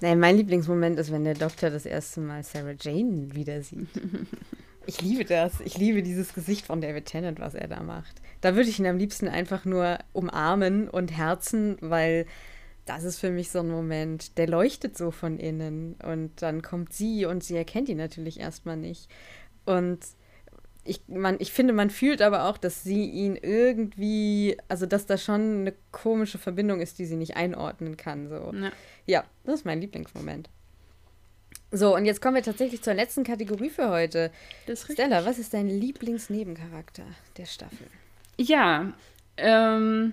[0.00, 3.88] Nein, mein Lieblingsmoment ist, wenn der Doktor das erste Mal Sarah Jane wieder sieht.
[4.86, 5.60] ich liebe das.
[5.60, 8.20] Ich liebe dieses Gesicht von David Tennant, was er da macht.
[8.40, 12.26] Da würde ich ihn am liebsten einfach nur umarmen und herzen, weil
[12.86, 15.94] das ist für mich so ein Moment, der leuchtet so von innen.
[16.02, 19.08] Und dann kommt sie und sie erkennt ihn natürlich erstmal nicht.
[19.64, 20.00] Und
[20.84, 25.18] ich, man, ich finde, man fühlt aber auch, dass sie ihn irgendwie, also dass da
[25.18, 28.28] schon eine komische Verbindung ist, die sie nicht einordnen kann.
[28.28, 28.52] So.
[28.54, 28.72] Ja,
[29.06, 30.48] ja das ist mein Lieblingsmoment.
[31.72, 34.32] So, und jetzt kommen wir tatsächlich zur letzten Kategorie für heute.
[34.74, 37.04] Stella, was ist dein Lieblingsnebencharakter
[37.36, 37.86] der Staffel?
[38.36, 38.92] Ja,
[39.36, 40.12] ähm,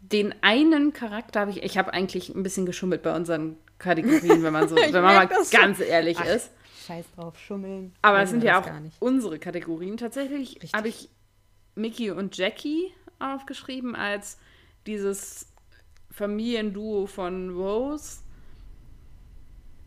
[0.00, 4.52] den einen Charakter habe ich, ich habe eigentlich ein bisschen geschummelt bei unseren Kategorien, wenn
[4.52, 5.86] man so, wenn man mal ganz schon.
[5.86, 6.50] ehrlich Ach, ist.
[6.86, 7.94] Scheiß drauf, schummeln.
[8.02, 9.96] Aber es sind ja auch unsere Kategorien.
[9.96, 11.08] Tatsächlich habe ich
[11.74, 14.38] Mickey und Jackie aufgeschrieben als
[14.86, 15.46] dieses
[16.10, 18.18] Familienduo von Rose.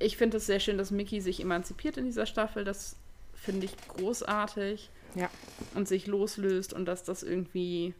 [0.04, 2.64] Ich finde es sehr schön, dass Mickey sich emanzipiert in dieser Staffel.
[2.64, 2.96] Das
[3.34, 4.90] finde ich großartig.
[5.16, 5.30] Ja.
[5.76, 7.94] Und sich loslöst und dass das irgendwie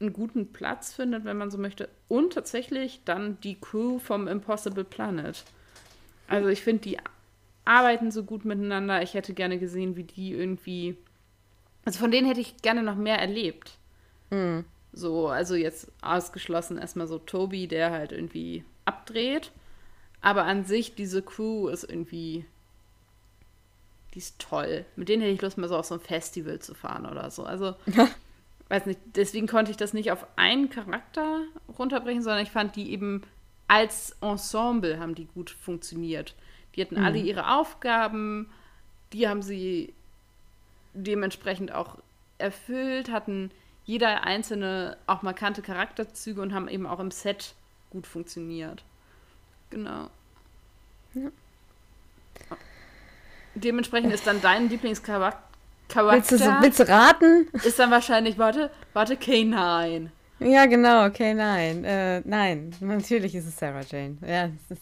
[0.00, 1.88] einen guten Platz findet, wenn man so möchte.
[2.08, 5.44] Und tatsächlich dann die Crew vom Impossible Planet.
[6.28, 6.98] Also ich finde, die
[7.64, 9.02] arbeiten so gut miteinander.
[9.02, 10.96] Ich hätte gerne gesehen, wie die irgendwie.
[11.84, 13.78] Also von denen hätte ich gerne noch mehr erlebt.
[14.30, 14.64] Mhm.
[14.92, 19.52] So, also jetzt ausgeschlossen erstmal so Toby, der halt irgendwie abdreht.
[20.20, 22.44] Aber an sich, diese Crew ist irgendwie
[24.16, 24.86] die ist toll.
[24.96, 27.44] Mit denen hätte ich Lust, mal so auf so ein Festival zu fahren oder so.
[27.44, 27.74] Also,
[28.68, 31.42] weiß nicht, deswegen konnte ich das nicht auf einen Charakter
[31.78, 33.22] runterbrechen, sondern ich fand die eben
[33.68, 36.34] als Ensemble haben die gut funktioniert.
[36.74, 37.04] Die hatten mhm.
[37.04, 38.48] alle ihre Aufgaben,
[39.12, 39.92] die haben sie
[40.94, 41.98] dementsprechend auch
[42.38, 43.50] erfüllt, hatten
[43.84, 47.54] jeder einzelne auch markante Charakterzüge und haben eben auch im Set
[47.90, 48.82] gut funktioniert.
[49.76, 50.08] Genau.
[51.12, 51.30] Ja.
[53.54, 55.42] Dementsprechend ist dann dein Lieblingscharakter.
[55.94, 57.48] Willst du, willst du raten?
[57.52, 60.08] Ist dann wahrscheinlich, warte, warte, K9.
[60.40, 61.84] Ja, genau, okay, nein.
[61.84, 64.16] Äh, nein, natürlich ist es Sarah Jane.
[64.26, 64.80] Ja, ist,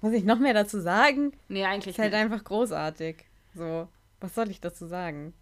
[0.00, 1.32] muss ich noch mehr dazu sagen?
[1.48, 2.20] Nee, eigentlich Ist halt nicht.
[2.22, 3.24] einfach großartig.
[3.54, 3.88] So,
[4.20, 5.34] was soll ich dazu sagen?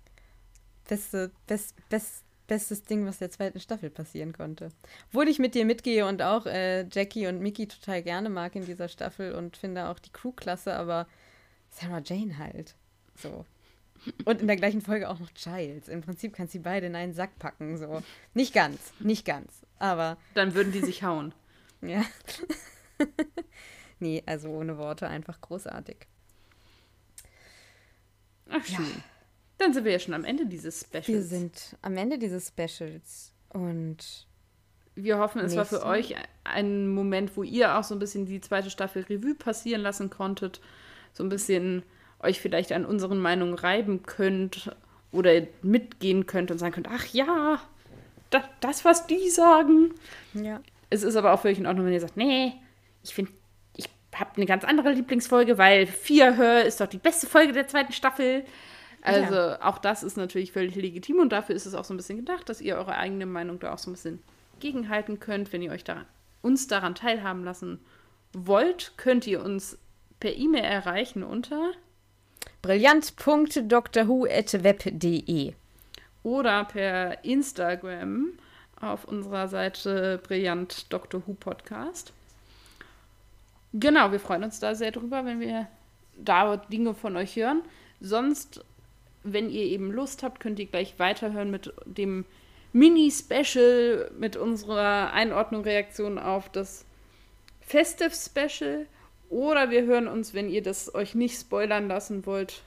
[0.88, 4.70] Beste, best, best, bestes Ding, was der zweiten Staffel passieren konnte.
[5.08, 8.66] Obwohl ich mit dir mitgehe und auch äh, Jackie und Mickey total gerne mag in
[8.66, 11.06] dieser Staffel und finde auch die Crew klasse, aber
[11.70, 12.74] Sarah Jane halt.
[13.16, 13.44] So.
[14.24, 15.88] Und in der gleichen Folge auch noch Giles.
[15.88, 17.78] Im Prinzip kannst du die beide in einen Sack packen.
[17.78, 18.02] So.
[18.34, 19.64] Nicht ganz, nicht ganz.
[19.78, 21.32] Aber Dann würden die sich hauen.
[21.80, 22.04] ja.
[23.98, 26.06] nee, also ohne Worte einfach großartig.
[28.50, 29.02] Ach, schön.
[29.58, 31.08] Dann sind wir ja schon am Ende dieses Specials.
[31.08, 34.26] Wir sind am Ende dieses Specials und
[34.94, 38.40] Wir hoffen, es war für euch ein Moment, wo ihr auch so ein bisschen die
[38.40, 40.60] zweite Staffel Revue passieren lassen konntet.
[41.12, 41.82] So ein bisschen
[42.20, 44.74] euch vielleicht an unseren Meinungen reiben könnt
[45.12, 45.30] oder
[45.62, 47.60] mitgehen könnt und sagen könnt, ach ja,
[48.30, 49.94] da, das, was die sagen.
[50.34, 50.60] ja.
[50.90, 52.52] Es ist aber auch völlig in Ordnung, wenn ihr sagt, nee,
[53.02, 53.32] ich finde,
[53.76, 57.66] ich habe eine ganz andere Lieblingsfolge, weil Vier Hör ist doch die beste Folge der
[57.66, 58.44] zweiten Staffel.
[59.04, 62.16] Also auch das ist natürlich völlig legitim und dafür ist es auch so ein bisschen
[62.16, 64.22] gedacht, dass ihr eure eigene Meinung da auch so ein bisschen
[64.60, 65.52] gegenhalten könnt.
[65.52, 66.06] Wenn ihr euch daran,
[66.40, 67.80] uns daran teilhaben lassen
[68.32, 69.76] wollt, könnt ihr uns
[70.20, 71.72] per E-Mail erreichen unter
[72.62, 75.52] brillant.drwho.web.de.
[76.22, 78.38] oder per Instagram
[78.80, 81.22] auf unserer Seite Brillant Dr.
[81.26, 82.14] Who Podcast.
[83.74, 85.68] Genau, wir freuen uns da sehr drüber, wenn wir
[86.16, 87.60] da Dinge von euch hören.
[88.00, 88.64] Sonst,
[89.24, 92.24] wenn ihr eben Lust habt, könnt ihr gleich weiterhören mit dem
[92.72, 96.84] Mini-Special, mit unserer Einordnung, Reaktion auf das
[97.60, 98.86] Festive Special.
[99.30, 102.62] Oder wir hören uns, wenn ihr das euch nicht spoilern lassen wollt,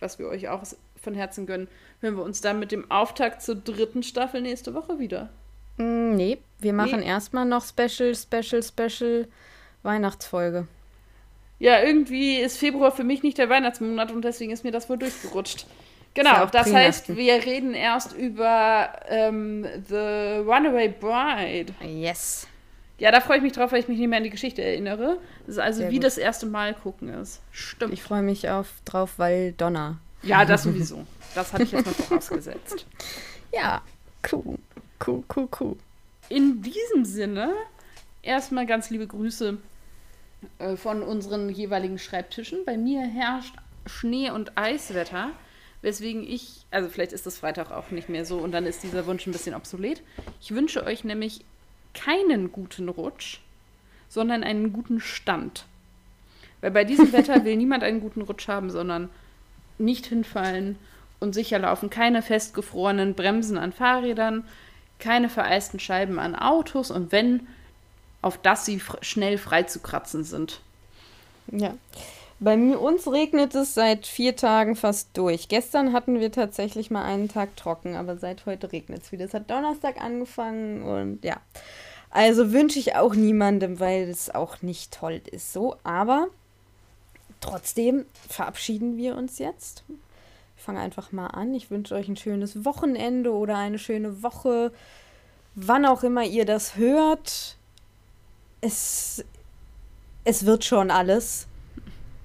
[0.00, 0.62] was wir euch auch
[1.00, 1.68] von Herzen gönnen,
[2.00, 5.30] hören wir uns dann mit dem Auftakt zur dritten Staffel nächste Woche wieder.
[5.76, 7.06] Mm, Nee, wir machen Nee.
[7.06, 9.28] erstmal noch Special, Special, Special
[9.82, 10.66] Weihnachtsfolge.
[11.58, 14.98] Ja, irgendwie ist Februar für mich nicht der Weihnachtsmonat und deswegen ist mir das wohl
[14.98, 15.66] durchgerutscht.
[16.14, 21.72] Genau, das heißt, wir reden erst über ähm, The Runaway Bride.
[21.86, 22.46] Yes.
[22.98, 25.18] Ja, da freue ich mich drauf, weil ich mich nicht mehr an die Geschichte erinnere.
[25.46, 26.04] Das ist also Sehr wie gut.
[26.04, 27.40] das erste Mal gucken ist.
[27.52, 27.94] Stimmt.
[27.94, 29.98] Ich freue mich auf drauf, weil Donner.
[30.22, 31.06] ja, das sowieso.
[31.34, 32.86] Das hatte ich jetzt mal vorausgesetzt.
[33.52, 33.82] Ja,
[34.30, 34.58] cool.
[35.04, 35.76] Cool, cool, cool.
[36.28, 37.52] In diesem Sinne,
[38.22, 39.58] erstmal ganz liebe Grüße
[40.60, 42.64] äh, von unseren jeweiligen Schreibtischen.
[42.64, 43.54] Bei mir herrscht
[43.86, 45.30] Schnee- und Eiswetter,
[45.82, 49.06] weswegen ich, also vielleicht ist das Freitag auch nicht mehr so und dann ist dieser
[49.06, 50.02] Wunsch ein bisschen obsolet.
[50.40, 51.40] Ich wünsche euch nämlich
[51.94, 53.38] keinen guten Rutsch,
[54.08, 55.64] sondern einen guten Stand.
[56.60, 59.08] Weil bei diesem Wetter will niemand einen guten Rutsch haben, sondern
[59.78, 60.76] nicht hinfallen
[61.18, 61.90] und sicher laufen.
[61.90, 64.44] Keine festgefrorenen Bremsen an Fahrrädern,
[64.98, 67.46] keine vereisten Scheiben an Autos und wenn,
[68.20, 70.60] auf dass sie schnell freizukratzen sind.
[71.50, 71.74] Ja.
[72.42, 75.48] Bei uns regnet es seit vier Tagen fast durch.
[75.48, 79.26] Gestern hatten wir tatsächlich mal einen Tag trocken, aber seit heute regnet es wieder.
[79.26, 81.36] Es hat Donnerstag angefangen und ja.
[82.08, 85.76] Also wünsche ich auch niemandem, weil es auch nicht toll ist so.
[85.84, 86.28] Aber
[87.42, 89.84] trotzdem verabschieden wir uns jetzt.
[90.56, 91.52] Ich fange einfach mal an.
[91.54, 94.72] Ich wünsche euch ein schönes Wochenende oder eine schöne Woche.
[95.56, 97.58] Wann auch immer ihr das hört.
[98.62, 99.22] Es,
[100.24, 101.46] es wird schon alles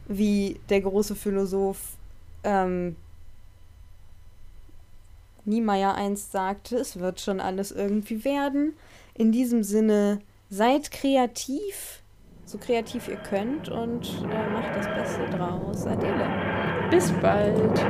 [0.07, 1.97] wie der große Philosoph
[2.43, 2.95] ähm,
[5.45, 8.73] Niemeyer einst sagte, es wird schon alles irgendwie werden.
[9.13, 12.01] In diesem Sinne, seid kreativ,
[12.45, 15.85] so kreativ ihr könnt und äh, macht das Beste draus.
[15.85, 16.27] Adele.
[16.89, 17.85] Bis bald.